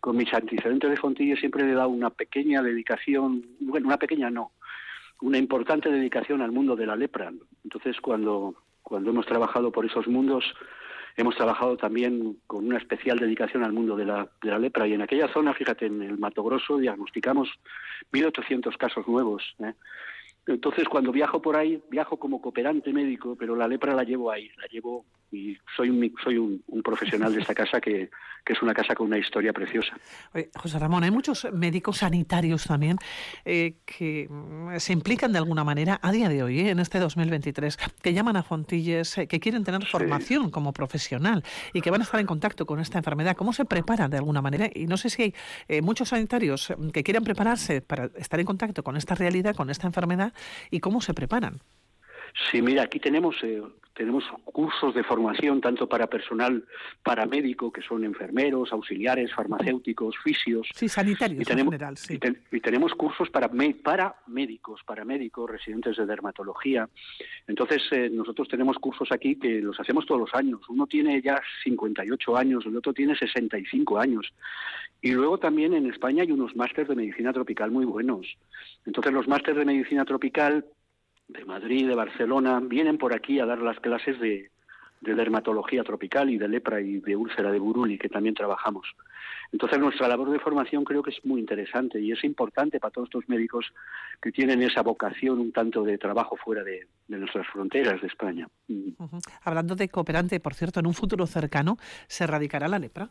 con 0.00 0.16
mis 0.16 0.32
antecedentes 0.34 0.90
de 0.90 0.96
Fontilles 0.96 1.38
siempre 1.38 1.64
le 1.64 1.72
he 1.72 1.74
dado 1.74 1.90
una 1.90 2.10
pequeña 2.10 2.62
dedicación, 2.62 3.44
bueno, 3.60 3.86
una 3.86 3.98
pequeña 3.98 4.30
no, 4.30 4.52
una 5.20 5.38
importante 5.38 5.90
dedicación 5.90 6.42
al 6.42 6.52
mundo 6.52 6.74
de 6.74 6.86
la 6.86 6.96
lepra. 6.96 7.32
Entonces, 7.62 8.00
cuando, 8.00 8.54
cuando 8.82 9.10
hemos 9.10 9.26
trabajado 9.26 9.70
por 9.70 9.86
esos 9.86 10.08
mundos, 10.08 10.44
hemos 11.16 11.36
trabajado 11.36 11.76
también 11.76 12.38
con 12.46 12.66
una 12.66 12.78
especial 12.78 13.18
dedicación 13.18 13.62
al 13.62 13.72
mundo 13.72 13.96
de 13.96 14.06
la, 14.06 14.28
de 14.42 14.50
la 14.50 14.58
lepra. 14.58 14.88
Y 14.88 14.94
en 14.94 15.02
aquella 15.02 15.28
zona, 15.28 15.54
fíjate, 15.54 15.86
en 15.86 16.02
el 16.02 16.18
Mato 16.18 16.42
Grosso 16.42 16.78
diagnosticamos 16.78 17.48
1.800 18.12 18.76
casos 18.76 19.06
nuevos. 19.06 19.54
¿eh? 19.60 19.74
Entonces, 20.54 20.88
cuando 20.88 21.12
viajo 21.12 21.40
por 21.40 21.56
ahí, 21.56 21.82
viajo 21.90 22.18
como 22.18 22.40
cooperante 22.40 22.92
médico, 22.92 23.36
pero 23.38 23.56
la 23.56 23.68
lepra 23.68 23.94
la 23.94 24.04
llevo 24.04 24.30
ahí, 24.30 24.48
la 24.56 24.66
llevo 24.66 25.04
y 25.30 25.56
soy 25.76 25.90
un, 25.90 26.12
soy 26.22 26.38
un, 26.38 26.62
un 26.66 26.82
profesional 26.82 27.32
de 27.32 27.40
esta 27.40 27.54
casa 27.54 27.80
que, 27.80 28.10
que 28.44 28.52
es 28.52 28.62
una 28.62 28.74
casa 28.74 28.94
con 28.94 29.06
una 29.06 29.18
historia 29.18 29.52
preciosa. 29.52 29.96
Oye, 30.34 30.50
José 30.54 30.78
Ramón, 30.78 31.04
hay 31.04 31.10
muchos 31.10 31.46
médicos 31.52 31.98
sanitarios 31.98 32.64
también 32.64 32.96
eh, 33.44 33.76
que 33.84 34.28
mm, 34.28 34.78
se 34.78 34.92
implican 34.92 35.32
de 35.32 35.38
alguna 35.38 35.64
manera 35.64 35.98
a 36.02 36.12
día 36.12 36.28
de 36.28 36.42
hoy, 36.42 36.60
eh, 36.60 36.70
en 36.70 36.78
este 36.78 36.98
2023, 36.98 37.76
que 38.02 38.12
llaman 38.12 38.36
a 38.36 38.42
Fontilles, 38.42 39.18
eh, 39.18 39.26
que 39.26 39.40
quieren 39.40 39.64
tener 39.64 39.84
formación 39.84 40.50
como 40.50 40.72
profesional 40.72 41.44
y 41.72 41.80
que 41.80 41.90
van 41.90 42.00
a 42.00 42.04
estar 42.04 42.20
en 42.20 42.26
contacto 42.26 42.66
con 42.66 42.80
esta 42.80 42.98
enfermedad. 42.98 43.36
¿Cómo 43.36 43.52
se 43.52 43.64
preparan 43.64 44.10
de 44.10 44.18
alguna 44.18 44.42
manera? 44.42 44.68
Y 44.74 44.86
no 44.86 44.96
sé 44.96 45.10
si 45.10 45.22
hay 45.22 45.34
eh, 45.68 45.82
muchos 45.82 46.08
sanitarios 46.08 46.70
eh, 46.70 46.76
que 46.92 47.02
quieran 47.02 47.24
prepararse 47.24 47.80
para 47.82 48.10
estar 48.16 48.40
en 48.40 48.46
contacto 48.46 48.82
con 48.82 48.96
esta 48.96 49.14
realidad, 49.14 49.54
con 49.54 49.70
esta 49.70 49.86
enfermedad, 49.86 50.32
y 50.70 50.80
cómo 50.80 51.00
se 51.00 51.14
preparan. 51.14 51.60
Sí, 52.50 52.62
mira, 52.62 52.82
aquí 52.84 52.98
tenemos 53.00 53.36
eh, 53.42 53.62
tenemos 53.94 54.24
cursos 54.44 54.94
de 54.94 55.02
formación 55.04 55.60
tanto 55.60 55.86
para 55.88 56.06
personal 56.06 56.64
paramédico, 57.02 57.70
que 57.70 57.82
son 57.82 58.04
enfermeros, 58.04 58.72
auxiliares, 58.72 59.34
farmacéuticos, 59.34 60.16
fisios. 60.24 60.68
Sí, 60.74 60.88
sanitarios 60.88 61.42
y 61.42 61.44
tenemos, 61.44 61.74
en 61.74 61.78
general, 61.78 61.96
sí. 61.98 62.14
y, 62.14 62.18
ten- 62.18 62.40
y 62.50 62.60
tenemos 62.60 62.94
cursos 62.94 63.28
para, 63.28 63.48
me- 63.48 63.74
para 63.74 64.14
médicos, 64.28 64.80
para 64.86 65.04
médicos, 65.04 65.50
residentes 65.50 65.96
de 65.98 66.06
dermatología. 66.06 66.88
Entonces, 67.46 67.82
eh, 67.90 68.08
nosotros 68.10 68.48
tenemos 68.48 68.78
cursos 68.78 69.10
aquí 69.12 69.36
que 69.38 69.60
los 69.60 69.78
hacemos 69.78 70.06
todos 70.06 70.20
los 70.22 70.34
años. 70.34 70.60
Uno 70.68 70.86
tiene 70.86 71.20
ya 71.20 71.40
58 71.64 72.36
años, 72.36 72.64
el 72.64 72.76
otro 72.76 72.94
tiene 72.94 73.16
65 73.16 73.98
años. 73.98 74.32
Y 75.02 75.12
luego 75.12 75.38
también 75.38 75.74
en 75.74 75.86
España 75.90 76.22
hay 76.22 76.30
unos 76.32 76.54
másteres 76.56 76.88
de 76.88 76.96
medicina 76.96 77.32
tropical 77.32 77.70
muy 77.70 77.84
buenos. 77.84 78.26
Entonces, 78.86 79.12
los 79.12 79.28
másteres 79.28 79.58
de 79.58 79.64
medicina 79.64 80.04
tropical 80.04 80.64
de 81.32 81.44
Madrid, 81.44 81.86
de 81.88 81.94
Barcelona, 81.94 82.60
vienen 82.60 82.98
por 82.98 83.14
aquí 83.14 83.40
a 83.40 83.46
dar 83.46 83.58
las 83.58 83.78
clases 83.80 84.18
de, 84.20 84.50
de 85.00 85.14
dermatología 85.14 85.82
tropical 85.84 86.28
y 86.30 86.38
de 86.38 86.48
lepra 86.48 86.80
y 86.80 87.00
de 87.00 87.16
úlcera 87.16 87.50
de 87.52 87.58
Buruli, 87.58 87.98
que 87.98 88.08
también 88.08 88.34
trabajamos. 88.34 88.86
Entonces, 89.52 89.78
nuestra 89.80 90.06
labor 90.08 90.30
de 90.30 90.38
formación 90.38 90.84
creo 90.84 91.02
que 91.02 91.10
es 91.10 91.24
muy 91.24 91.40
interesante 91.40 92.00
y 92.00 92.12
es 92.12 92.22
importante 92.24 92.78
para 92.78 92.92
todos 92.92 93.08
estos 93.08 93.28
médicos 93.28 93.66
que 94.22 94.30
tienen 94.32 94.62
esa 94.62 94.82
vocación 94.82 95.40
un 95.40 95.52
tanto 95.52 95.82
de 95.82 95.98
trabajo 95.98 96.36
fuera 96.36 96.62
de, 96.62 96.86
de 97.08 97.18
nuestras 97.18 97.46
fronteras 97.48 98.00
de 98.00 98.06
España. 98.06 98.46
Hablando 99.42 99.74
de 99.74 99.88
cooperante, 99.88 100.38
por 100.40 100.54
cierto, 100.54 100.80
en 100.80 100.86
un 100.86 100.94
futuro 100.94 101.26
cercano 101.26 101.78
se 102.06 102.24
erradicará 102.24 102.68
la 102.68 102.78
lepra. 102.78 103.10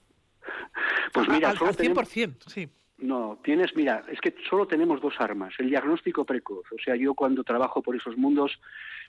Pues 1.13 1.27
mira, 1.27 1.49
al, 1.49 1.57
al 1.57 1.75
tenemos- 1.75 2.07
100%, 2.15 2.35
sí. 2.47 2.69
No, 3.01 3.39
tienes, 3.44 3.75
mira, 3.75 4.03
es 4.12 4.20
que 4.20 4.36
solo 4.50 4.68
tenemos 4.68 5.01
dos 5.01 5.13
armas, 5.20 5.53
el 5.60 5.70
diagnóstico 5.70 6.25
precoz. 6.25 6.65
O 6.72 6.82
sea, 6.84 6.96
yo 6.96 7.13
cuando 7.13 7.44
trabajo 7.44 7.82
por 7.82 7.96
esos 7.96 8.18
mundos 8.18 8.60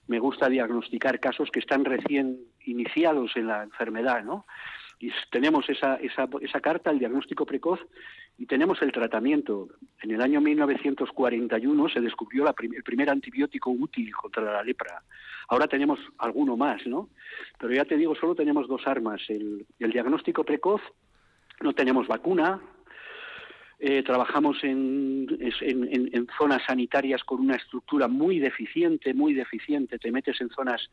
me 0.07 0.19
gusta 0.19 0.49
diagnosticar 0.49 1.19
casos 1.19 1.51
que 1.51 1.59
están 1.59 1.85
recién 1.85 2.39
iniciados 2.65 3.33
en 3.37 3.49
la 3.49 3.65
enfermedad, 3.65 4.23
¿no? 4.23 4.47
Y 5.01 5.11
tenemos 5.31 5.69
esa, 5.71 5.97
esa, 5.97 6.29
esa 6.43 6.61
carta, 6.61 6.91
el 6.91 6.99
diagnóstico 6.99 7.47
precoz, 7.47 7.81
y 8.37 8.47
tenemos 8.47 8.81
el 8.83 8.93
tratamiento. 8.93 9.69
En 10.03 10.11
el 10.11 10.21
año 10.21 10.41
1941 10.41 11.89
se 11.89 12.01
descubrió 12.01 12.45
la 12.45 12.55
el 12.61 12.83
primer 12.83 13.09
antibiótico 13.11 13.71
útil 13.71 14.15
contra 14.15 14.43
la 14.43 14.63
lepra. 14.63 15.03
Ahora 15.49 15.67
tenemos 15.67 15.99
alguno 16.19 16.57
más, 16.57 16.87
¿no? 16.87 17.09
Pero 17.59 17.75
ya 17.75 17.85
te 17.87 17.97
digo, 17.97 18.15
solo 18.15 18.35
tenemos 18.35 18.69
dos 18.69 18.87
armas, 18.87 19.23
el, 19.29 19.67
el 19.79 19.91
diagnóstico 19.91 20.45
precoz, 20.45 20.83
no 21.61 21.73
tenemos 21.73 22.07
vacuna, 22.07 22.61
eh, 23.81 24.03
trabajamos 24.03 24.63
en, 24.63 25.27
en- 25.41 26.11
en- 26.13 26.27
zonas 26.39 26.63
sanitarias 26.67 27.25
con 27.25 27.41
una 27.41 27.57
estructura 27.57 28.09
muy 28.09 28.39
deficiente, 28.39 29.15
muy 29.15 29.33
deficiente. 29.35 29.99
Te 29.99 30.13
metes 30.13 30.41
en 30.41 30.51
zonas, 30.51 30.91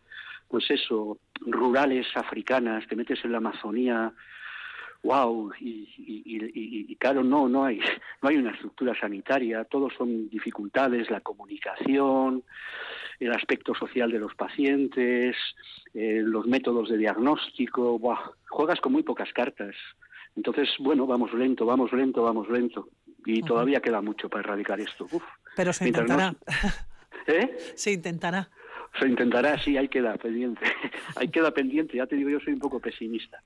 pues 0.48 0.72
eso, 0.72 1.20
rurales, 1.41 2.08
africanas, 2.15 2.88
te 2.88 2.96
metes 2.96 3.24
en 3.25 3.34
la 3.34 3.38
Amazonía, 3.39 4.13
wow, 5.03 5.51
y, 5.60 6.96
claro, 6.96 7.24
no, 7.24 7.48
no 7.48 7.65
hay, 7.65 7.79
no 8.22 8.29
hay 8.29 8.38
una 8.38 8.51
estructura 8.51 8.98
sanitaria, 9.00 9.63
todo 9.65 9.89
son 9.89 10.29
dificultades, 10.29 11.10
la 11.10 11.22
comunicación, 11.22 12.44
el 13.20 13.32
aspecto 13.34 13.74
social 13.75 14.12
de 14.12 14.20
los 14.20 14.34
pacientes, 14.36 15.36
eh, 15.94 16.22
los 16.24 16.46
métodos 16.48 16.89
de 16.89 16.98
diagnóstico, 16.98 18.00
juegas 18.50 18.79
con 18.79 18.91
muy 18.94 19.03
pocas 19.03 19.32
cartas. 19.34 19.75
Entonces, 20.38 20.70
bueno, 20.79 21.06
vamos 21.06 21.34
lento, 21.34 21.65
vamos 21.65 21.91
lento, 21.91 22.24
vamos 22.24 22.48
lento. 22.48 22.88
Y 23.25 23.41
todavía 23.41 23.82
queda 23.82 24.01
mucho 24.01 24.29
para 24.29 24.41
erradicar 24.44 24.79
esto. 24.79 25.06
Uf, 25.12 25.24
Pero 25.56 25.74
se 25.74 25.84
no- 25.84 25.88
intentará. 25.89 26.36
¿Eh? 27.27 27.58
Se 27.75 27.91
intentará. 27.91 28.50
Se 29.00 29.08
intentará, 29.08 29.60
sí, 29.62 29.75
ahí 29.75 29.89
queda 29.89 30.15
pendiente. 30.17 30.62
ahí 31.17 31.27
queda 31.29 31.51
pendiente, 31.51 31.98
ya 31.98 32.08
te 32.08 32.15
digo, 32.15 32.29
yo 32.29 32.39
soy 32.39 32.53
un 32.53 32.60
poco 32.60 32.79
pesimista. 32.79 33.44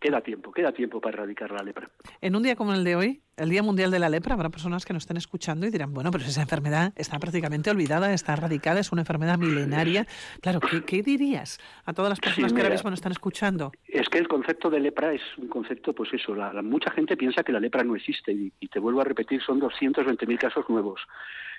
Queda 0.00 0.20
tiempo, 0.20 0.52
queda 0.52 0.72
tiempo 0.72 1.00
para 1.00 1.16
erradicar 1.18 1.50
la 1.52 1.62
lepra. 1.62 1.88
En 2.20 2.34
un 2.36 2.42
día 2.42 2.56
como 2.56 2.74
el 2.74 2.84
de 2.84 2.96
hoy, 2.96 3.22
el 3.36 3.50
Día 3.50 3.62
Mundial 3.62 3.90
de 3.90 3.98
la 3.98 4.08
Lepra, 4.08 4.34
habrá 4.34 4.48
personas 4.48 4.84
que 4.84 4.92
nos 4.92 5.02
estén 5.02 5.16
escuchando 5.16 5.66
y 5.66 5.70
dirán, 5.70 5.92
bueno, 5.92 6.10
pero 6.10 6.24
esa 6.24 6.42
enfermedad 6.42 6.92
está 6.96 7.18
prácticamente 7.18 7.70
olvidada, 7.70 8.12
está 8.12 8.32
erradicada, 8.32 8.80
es 8.80 8.92
una 8.92 9.02
enfermedad 9.02 9.38
milenaria. 9.38 10.06
Claro, 10.40 10.60
¿qué, 10.60 11.02
dirías 11.02 11.58
a 11.84 11.92
todas 11.92 12.08
las 12.08 12.20
personas 12.20 12.52
que 12.52 12.60
ahora 12.60 12.72
mismo 12.72 12.90
nos 12.90 12.98
están 12.98 13.12
escuchando? 13.12 13.72
Es 13.86 14.08
que 14.08 14.18
el 14.18 14.28
concepto 14.28 14.70
de 14.70 14.80
lepra 14.80 15.12
es 15.12 15.22
un 15.36 15.48
concepto, 15.48 15.92
pues 15.92 16.12
eso, 16.14 16.34
la, 16.34 16.50
mucha 16.62 16.90
gente 16.90 17.16
piensa 17.16 17.42
que 17.42 17.52
la 17.52 17.60
lepra 17.60 17.84
no 17.84 17.94
existe 17.94 18.32
y, 18.32 18.52
y 18.58 18.68
te 18.68 18.78
vuelvo 18.78 19.02
a 19.02 19.04
repetir, 19.04 19.42
son 19.42 19.60
220.000 19.60 20.38
casos 20.38 20.64
nuevos. 20.68 21.00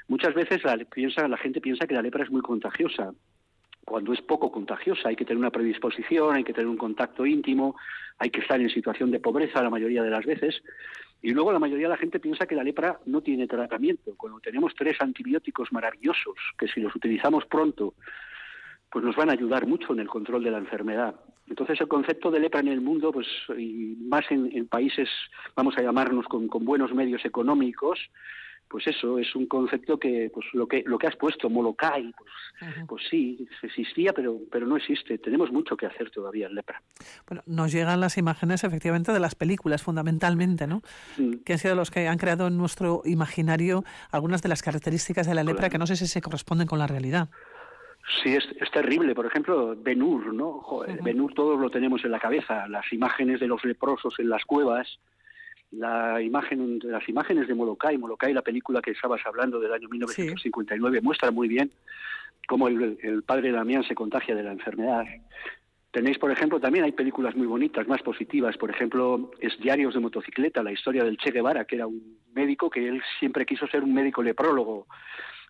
Muchas 0.07 0.33
veces 0.33 0.63
la, 0.63 0.77
piensa, 0.77 1.27
la 1.27 1.37
gente 1.37 1.61
piensa 1.61 1.85
que 1.85 1.93
la 1.93 2.01
lepra 2.01 2.23
es 2.23 2.31
muy 2.31 2.41
contagiosa 2.41 3.11
cuando 3.85 4.13
es 4.13 4.21
poco 4.21 4.51
contagiosa. 4.51 5.09
Hay 5.09 5.15
que 5.15 5.25
tener 5.25 5.37
una 5.37 5.51
predisposición, 5.51 6.35
hay 6.35 6.43
que 6.43 6.53
tener 6.53 6.67
un 6.67 6.77
contacto 6.77 7.25
íntimo, 7.25 7.75
hay 8.17 8.29
que 8.29 8.41
estar 8.41 8.59
en 8.59 8.69
situación 8.69 9.11
de 9.11 9.19
pobreza 9.19 9.61
la 9.61 9.69
mayoría 9.69 10.03
de 10.03 10.09
las 10.09 10.25
veces. 10.25 10.61
Y 11.21 11.31
luego 11.31 11.51
la 11.51 11.59
mayoría 11.59 11.87
de 11.87 11.93
la 11.93 11.97
gente 11.97 12.19
piensa 12.19 12.45
que 12.45 12.55
la 12.55 12.63
lepra 12.63 12.99
no 13.05 13.21
tiene 13.21 13.47
tratamiento. 13.47 14.13
Cuando 14.17 14.39
tenemos 14.39 14.73
tres 14.75 14.97
antibióticos 15.01 15.71
maravillosos, 15.71 16.35
que 16.57 16.67
si 16.67 16.79
los 16.79 16.95
utilizamos 16.95 17.45
pronto, 17.45 17.95
pues 18.91 19.03
nos 19.03 19.15
van 19.15 19.29
a 19.29 19.33
ayudar 19.33 19.67
mucho 19.67 19.93
en 19.93 19.99
el 19.99 20.07
control 20.07 20.43
de 20.43 20.51
la 20.51 20.59
enfermedad. 20.59 21.15
Entonces 21.47 21.79
el 21.81 21.87
concepto 21.87 22.29
de 22.29 22.39
lepra 22.39 22.59
en 22.59 22.67
el 22.67 22.81
mundo, 22.81 23.11
pues 23.11 23.27
y 23.57 23.95
más 24.01 24.25
en, 24.29 24.67
países, 24.67 25.09
vamos 25.55 25.77
a 25.77 25.81
llamarnos, 25.81 26.25
con 26.27 26.47
buenos 26.47 26.93
medios 26.93 27.23
económicos, 27.25 27.99
pues 28.69 28.87
eso 28.87 29.17
es 29.17 29.35
un 29.35 29.47
concepto 29.47 29.97
que 29.97 30.29
pues 30.33 30.45
lo 30.53 30.67
que 30.67 30.83
lo 30.85 30.97
que 30.97 31.07
has 31.07 31.15
puesto 31.15 31.49
Molokai 31.49 32.13
pues, 32.17 32.75
pues 32.87 33.03
sí 33.09 33.47
existía 33.61 34.13
pero 34.13 34.39
pero 34.51 34.65
no 34.65 34.77
existe 34.77 35.17
tenemos 35.17 35.51
mucho 35.51 35.77
que 35.77 35.85
hacer 35.85 36.09
todavía 36.11 36.47
en 36.47 36.55
lepra 36.55 36.81
bueno 37.27 37.43
nos 37.45 37.71
llegan 37.71 37.99
las 37.99 38.17
imágenes 38.17 38.63
efectivamente 38.63 39.11
de 39.11 39.19
las 39.19 39.35
películas 39.35 39.83
fundamentalmente 39.83 40.67
no 40.67 40.81
mm. 41.17 41.43
que 41.45 41.53
han 41.53 41.59
sido 41.59 41.75
los 41.75 41.91
que 41.91 42.07
han 42.07 42.17
creado 42.17 42.47
en 42.47 42.57
nuestro 42.57 43.01
imaginario 43.05 43.83
algunas 44.11 44.41
de 44.41 44.49
las 44.49 44.61
características 44.61 45.27
de 45.27 45.35
la 45.35 45.43
lepra 45.43 45.69
que 45.69 45.77
no 45.77 45.87
sé 45.87 45.95
si 45.95 46.07
se 46.07 46.21
corresponden 46.21 46.67
con 46.67 46.79
la 46.79 46.87
realidad 46.87 47.29
Sí, 48.23 48.33
es, 48.33 48.47
es 48.59 48.71
terrible. 48.71 49.13
Por 49.13 49.25
ejemplo, 49.25 49.75
Benur, 49.75 50.33
¿no? 50.33 50.63
Benur 51.03 51.33
todos 51.33 51.59
lo 51.59 51.69
tenemos 51.69 52.05
en 52.05 52.11
la 52.11 52.19
cabeza. 52.19 52.65
Las 52.69 52.91
imágenes 52.93 53.41
de 53.41 53.47
los 53.47 53.65
leprosos 53.65 54.15
en 54.19 54.29
las 54.29 54.45
cuevas, 54.45 54.87
la 55.71 56.21
imagen, 56.21 56.79
las 56.83 57.07
imágenes 57.09 57.47
de 57.47 57.55
Molokai, 57.55 57.97
Molokai, 57.97 58.33
la 58.33 58.41
película 58.41 58.81
que 58.81 58.91
estabas 58.91 59.21
hablando 59.25 59.59
del 59.59 59.73
año 59.73 59.89
1959, 59.89 61.01
muestra 61.01 61.31
muy 61.31 61.47
bien 61.47 61.71
cómo 62.47 62.67
el, 62.67 62.97
el, 63.01 63.23
padre 63.23 63.51
Damián 63.51 63.83
se 63.83 63.95
contagia 63.95 64.35
de 64.35 64.43
la 64.43 64.53
enfermedad. 64.53 65.05
Tenéis, 65.91 66.17
por 66.17 66.31
ejemplo, 66.31 66.59
también 66.59 66.85
hay 66.85 66.91
películas 66.91 67.35
muy 67.35 67.47
bonitas, 67.47 67.87
más 67.87 68.01
positivas. 68.01 68.57
Por 68.57 68.69
ejemplo, 68.69 69.31
es 69.39 69.57
Diarios 69.59 69.93
de 69.93 69.99
motocicleta, 69.99 70.63
la 70.63 70.71
historia 70.71 71.03
del 71.03 71.17
Che 71.17 71.31
Guevara, 71.31 71.65
que 71.65 71.75
era 71.75 71.87
un 71.87 72.19
médico 72.33 72.69
que 72.69 72.87
él 72.87 73.01
siempre 73.19 73.45
quiso 73.45 73.67
ser 73.67 73.83
un 73.83 73.93
médico 73.93 74.21
leprólogo. 74.21 74.87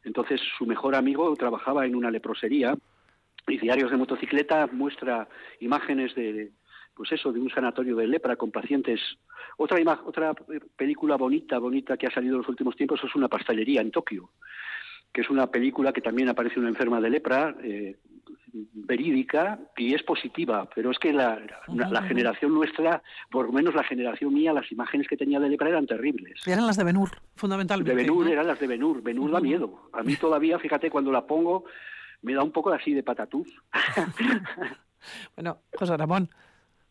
Entonces, 0.04 0.40
su 0.58 0.66
mejor 0.66 0.96
amigo 0.96 1.36
trabajaba 1.36 1.86
en 1.86 1.96
una 1.96 2.10
leprosería 2.10 2.76
y 3.48 3.58
Diarios 3.58 3.92
de 3.92 3.98
motocicleta 3.98 4.68
muestra 4.68 5.28
imágenes 5.60 6.14
de, 6.16 6.52
pues 6.98 7.12
eso, 7.12 7.32
de 7.32 7.40
un 7.40 7.50
sanatorio 7.52 7.96
de 7.96 8.08
lepra 8.08 8.36
con 8.36 8.52
pacientes. 8.52 9.00
Otra, 9.58 9.78
otra 10.04 10.34
película 10.76 11.16
bonita, 11.16 11.60
bonita 11.60 11.96
que 11.96 12.08
ha 12.08 12.12
salido 12.12 12.34
en 12.34 12.42
los 12.42 12.50
últimos 12.50 12.76
tiempos 12.76 13.00
es 13.04 13.16
una 13.16 13.28
pastelería 13.28 13.82
en 13.82 13.92
Tokio, 13.92 14.32
que 15.14 15.22
es 15.22 15.30
una 15.30 15.48
película 15.48 15.94
que 15.94 16.02
también 16.02 16.30
aparece 16.30 16.60
una 16.60 16.70
enferma 16.70 17.00
de 17.00 17.10
lepra, 17.12 17.56
eh, 17.62 17.98
verídica 18.74 19.60
y 19.76 19.94
es 19.94 20.02
positiva, 20.02 20.68
pero 20.74 20.90
es 20.90 20.98
que 20.98 21.14
la, 21.14 21.40
la, 21.68 22.02
generación 22.02 22.54
nuestra, 22.54 23.04
por 23.30 23.46
lo 23.46 23.52
menos 23.52 23.76
la 23.76 23.84
generación 23.84 24.34
mía, 24.34 24.54
las 24.54 24.72
imágenes 24.72 25.08
que 25.08 25.18
tenía 25.18 25.40
de 25.40 25.50
lepra 25.50 25.70
eran 25.70 25.86
terribles. 25.86 26.42
eran 26.48 26.66
las 26.66 26.78
de 26.78 26.84
Benur, 26.84 27.12
fundamentalmente. 27.36 27.94
De 27.94 27.96
Benur 27.96 28.28
eran 28.28 28.48
las 28.48 28.60
de 28.60 28.66
Benur. 28.66 29.04
Benur 29.04 29.32
da 29.32 29.40
miedo. 29.40 29.90
A 29.94 30.02
mí 30.02 30.16
todavía, 30.16 30.58
fíjate, 30.58 30.90
cuando 30.90 31.12
la 31.12 31.28
pongo, 31.28 31.66
me 32.24 32.34
da 32.34 32.42
un 32.42 32.52
poco 32.52 32.72
así 32.72 32.94
de 32.94 33.04
patatús. 33.04 33.48
bueno, 35.36 35.60
José 35.76 35.96
Ramón, 35.96 36.30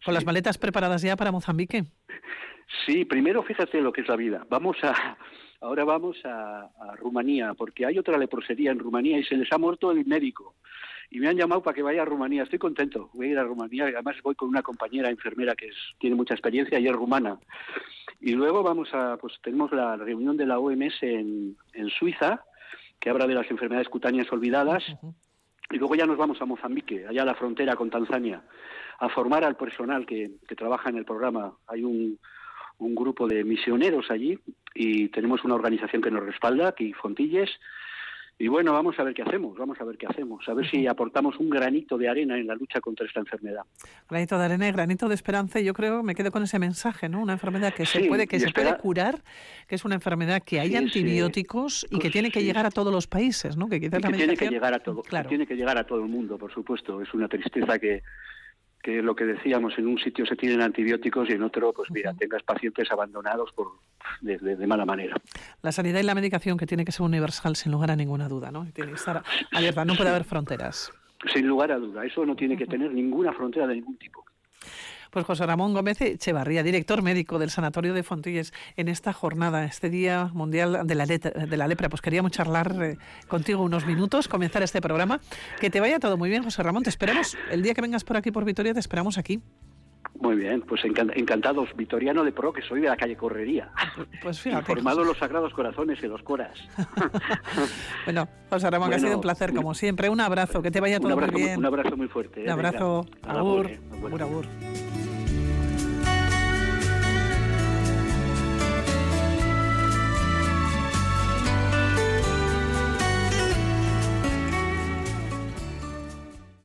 ¿Con 0.05 0.15
las 0.15 0.25
maletas 0.25 0.59
preparadas 0.59 1.03
ya 1.03 1.17
para 1.17 1.33
Mozambique? 1.33 1.85
Sí, 2.85 3.05
primero 3.05 3.43
fíjate 3.43 3.81
lo 3.81 3.93
que 3.93 4.01
es 4.03 4.09
la 4.09 4.17
vida. 4.17 4.47
Vamos 4.49 4.77
a, 4.83 5.17
ahora 5.61 5.85
vamos 5.85 6.17
a, 6.25 6.71
Rumanía, 6.97 7.55
porque 7.55 7.87
hay 7.87 7.99
otra 7.99 8.19
leprosería 8.19 8.71
en 8.71 8.79
Rumanía 8.79 9.19
y 9.19 9.25
se 9.25 9.37
les 9.37 9.53
ha 9.53 9.59
muerto 9.59 9.91
el 9.91 10.05
médico. 10.07 10.55
Y 11.11 11.21
me 11.21 11.29
han 11.29 11.37
llamado 11.37 11.63
para 11.63 11.75
que 11.75 11.83
vaya 11.83 12.03
a 12.03 12.05
Rumanía. 12.05 12.43
Estoy 12.43 12.59
contento. 12.59 13.11
Voy 13.15 13.29
a 13.29 13.31
ir 13.31 13.39
a 13.39 13.45
Rumanía. 13.45 13.85
Además 13.85 14.17
voy 14.23 14.35
con 14.35 14.49
una 14.49 14.63
compañera 14.63 15.09
enfermera 15.09 15.55
que 15.55 15.71
tiene 15.99 16.17
mucha 16.17 16.35
experiencia 16.35 16.81
y 16.81 16.87
es 16.87 16.93
rumana. 16.93 17.39
Y 18.21 18.33
luego 18.33 18.63
vamos 18.65 18.93
a, 18.93 19.17
pues 19.17 19.35
tenemos 19.43 19.71
la 19.71 19.97
reunión 19.97 20.37
de 20.37 20.47
la 20.47 20.59
OMS 20.59 21.03
en, 21.03 21.57
en 21.75 21.91
Suiza, 21.91 22.43
que 22.99 23.11
habla 23.11 23.29
de 23.29 23.35
las 23.35 23.49
enfermedades 23.51 23.89
cutáneas 23.89 24.33
olvidadas. 24.33 24.83
Y 25.71 25.79
luego 25.79 25.95
ya 25.95 26.07
nos 26.07 26.17
vamos 26.17 26.41
a 26.41 26.45
Mozambique, 26.45 27.07
allá 27.07 27.23
a 27.23 27.27
la 27.27 27.35
frontera 27.35 27.77
con 27.77 27.91
Tanzania 27.91 28.43
a 28.99 29.09
formar 29.09 29.45
al 29.45 29.57
personal 29.57 30.07
que, 30.07 30.31
trabaja 30.57 30.91
en 30.91 30.97
el 30.97 31.05
programa. 31.05 31.53
Hay 31.67 31.85
un, 31.85 32.19
un 32.79 32.95
grupo 32.95 33.27
de 33.27 33.45
misioneros 33.45 34.11
allí 34.11 34.39
y 34.75 35.09
tenemos 35.09 35.45
una 35.45 35.55
organización 35.55 36.03
que 36.03 36.11
nos 36.11 36.25
respalda, 36.25 36.69
aquí 36.69 36.93
Fontilles, 36.93 37.51
y 38.39 38.49
bueno, 38.49 38.75
vamos 38.75 38.99
a 38.99 39.03
ver 39.03 39.15
qué 39.15 39.23
hacemos, 39.23 39.57
vamos 39.57 39.81
a 39.81 39.85
ver 39.85 39.97
qué 39.97 40.07
hacemos, 40.07 40.47
a 40.47 40.53
ver 40.53 40.71
si 40.71 40.87
aportamos 40.87 41.39
un 41.39 41.49
granito 41.49 41.97
de 41.97 42.07
arena 42.07 42.37
en 42.39 42.47
la 42.47 42.55
lucha 42.55 42.83
contra 42.83 43.07
esta 43.07 43.21
enfermedad. 43.21 43.63
Granito 44.11 44.39
de 44.39 44.45
arena 44.45 44.69
y 44.69 44.73
granito 44.73 45.09
de 45.09 45.15
esperanza, 45.15 45.59
yo 45.61 45.73
creo, 45.73 46.03
me 46.03 46.15
quedo 46.15 46.31
con 46.31 46.43
ese 46.43 46.59
mensaje, 46.59 47.09
¿no? 47.09 47.23
Una 47.23 47.33
enfermedad 47.33 47.73
que 47.73 47.87
se 47.87 48.05
puede 48.05 48.27
que 48.27 48.39
se 48.39 48.51
puede 48.51 48.77
curar, 48.77 49.23
que 49.67 49.77
es 49.77 49.85
una 49.87 49.95
enfermedad 49.95 50.43
que 50.43 50.61
hay 50.61 50.77
antibióticos 50.77 51.87
y 51.91 51.99
que 51.99 52.11
tiene 52.11 52.31
que 52.31 52.45
llegar 52.45 52.67
a 52.67 52.71
todos 52.71 52.93
los 52.93 53.07
países, 53.07 53.57
¿no? 53.57 53.71
Que, 53.71 53.81
quizás 53.81 54.03
tiene 54.03 54.37
que 54.37 54.51
llegar 54.51 54.75
a 54.75 54.81
todo, 54.81 55.03
tiene 55.27 55.47
que 55.47 55.55
llegar 55.55 55.79
a 55.79 55.85
todo 55.85 56.01
el 56.01 56.11
mundo, 56.11 56.37
por 56.37 56.53
supuesto. 56.53 57.01
Es 57.01 57.15
una 57.15 57.29
tristeza 57.29 57.79
que 57.79 58.03
que 58.87 59.03
lo 59.03 59.17
que 59.17 59.25
decíamos, 59.25 59.77
en 59.79 59.89
un 59.89 59.99
sitio 59.99 60.25
se 60.27 60.37
tienen 60.37 60.63
antibióticos 60.63 61.29
y 61.29 61.33
en 61.33 61.43
otro, 61.43 61.73
pues 61.73 61.91
mira, 61.91 62.15
tengas 62.15 62.45
pacientes 62.45 62.89
abandonados 62.93 63.51
por, 63.51 63.81
de, 64.21 64.65
mala 64.65 64.87
manera. 64.87 65.17
La 65.61 65.73
sanidad 65.73 65.99
y 65.99 66.05
la 66.05 66.15
medicación 66.15 66.57
que 66.57 66.67
tiene 66.67 66.85
que 66.85 66.93
ser 66.93 67.03
universal, 67.03 67.57
sin 67.57 67.73
lugar 67.73 67.91
a 67.91 67.97
ninguna 67.97 68.29
duda, 68.29 68.53
¿no? 68.53 68.65
Tiene 68.73 68.93
que 68.93 68.97
estar 68.97 69.25
abierta, 69.51 69.85
no 69.85 69.97
puede 69.97 70.11
haber 70.11 70.23
fronteras. 70.23 70.93
Sin 71.35 71.49
lugar 71.49 71.73
a 71.73 71.79
duda, 71.79 72.05
eso 72.05 72.25
no 72.25 72.37
tiene 72.37 72.57
que 72.57 72.65
tener 72.65 72.93
ninguna 72.93 73.33
frontera 73.33 73.67
de 73.67 73.75
ningún 73.75 73.97
tipo. 73.97 74.25
Pues 75.11 75.27
José 75.27 75.47
Ramón 75.47 75.75
Gómez 75.75 76.01
Echevarría, 76.01 76.63
director 76.63 77.03
médico 77.03 77.39
del 77.39 77.51
Sanatorio 77.51 77.95
de 77.95 78.03
Fontilles, 78.03 78.53
en 78.77 78.89
esta 78.89 79.13
jornada, 79.13 79.65
este 79.65 79.91
Día 79.91 80.31
Mundial 80.33 80.87
de 80.87 80.95
la, 80.95 81.07
de 81.07 81.57
la 81.57 81.69
Lepra, 81.69 81.89
pues 81.89 82.03
queríamos 82.03 82.33
charlar 82.33 82.77
eh, 82.83 82.99
contigo 83.29 83.63
unos 83.63 83.87
minutos, 83.87 84.29
comenzar 84.29 84.63
este 84.63 84.81
programa. 84.81 85.21
Que 85.61 85.71
te 85.71 85.81
vaya 85.81 85.99
todo 85.99 86.17
muy 86.17 86.29
bien, 86.29 86.43
José 86.43 86.63
Ramón. 86.63 86.83
Te 86.83 86.91
esperamos 86.91 87.37
el 87.51 87.63
día 87.63 87.75
que 87.75 87.81
vengas 87.81 88.05
por 88.05 88.17
aquí, 88.17 88.31
por 88.31 88.45
Vitoria, 88.45 88.75
te 88.75 88.81
esperamos 88.81 89.19
aquí. 89.19 89.41
Muy 90.21 90.37
bien, 90.37 90.63
pues 90.63 90.83
encantados. 90.85 91.69
Vitoriano 91.77 92.25
de 92.25 92.33
Pro, 92.33 92.53
que 92.53 92.63
soy 92.63 92.81
de 92.81 92.89
la 92.89 92.97
calle 92.97 93.17
Correría. 93.17 93.71
Pues 94.23 94.41
fíjate. 94.41 94.67
Formado 94.67 95.05
los 95.05 95.19
Sagrados 95.19 95.53
Corazones 95.53 96.03
y 96.03 96.07
los 96.07 96.23
Coras. 96.23 96.59
bueno, 98.05 98.29
José 98.51 98.71
Ramón, 98.71 98.93
ha 98.93 98.99
sido 98.99 99.17
un 99.17 99.21
placer, 99.21 99.55
como 99.55 99.75
siempre. 99.75 100.09
Un 100.09 100.21
abrazo, 100.21 100.63
que 100.63 100.71
te 100.71 100.81
vaya 100.81 100.99
todo 100.99 101.17
muy 101.17 101.31
bien. 101.31 101.59
Un 101.59 101.67
abrazo 101.67 101.97
muy 101.97 102.09
fuerte. 102.09 102.43
Un 102.43 102.49
¿eh? 102.49 102.53
abrazo. 102.53 103.07
Agur. 103.23 103.71
agur. 104.03 104.23
agur. 104.23 104.47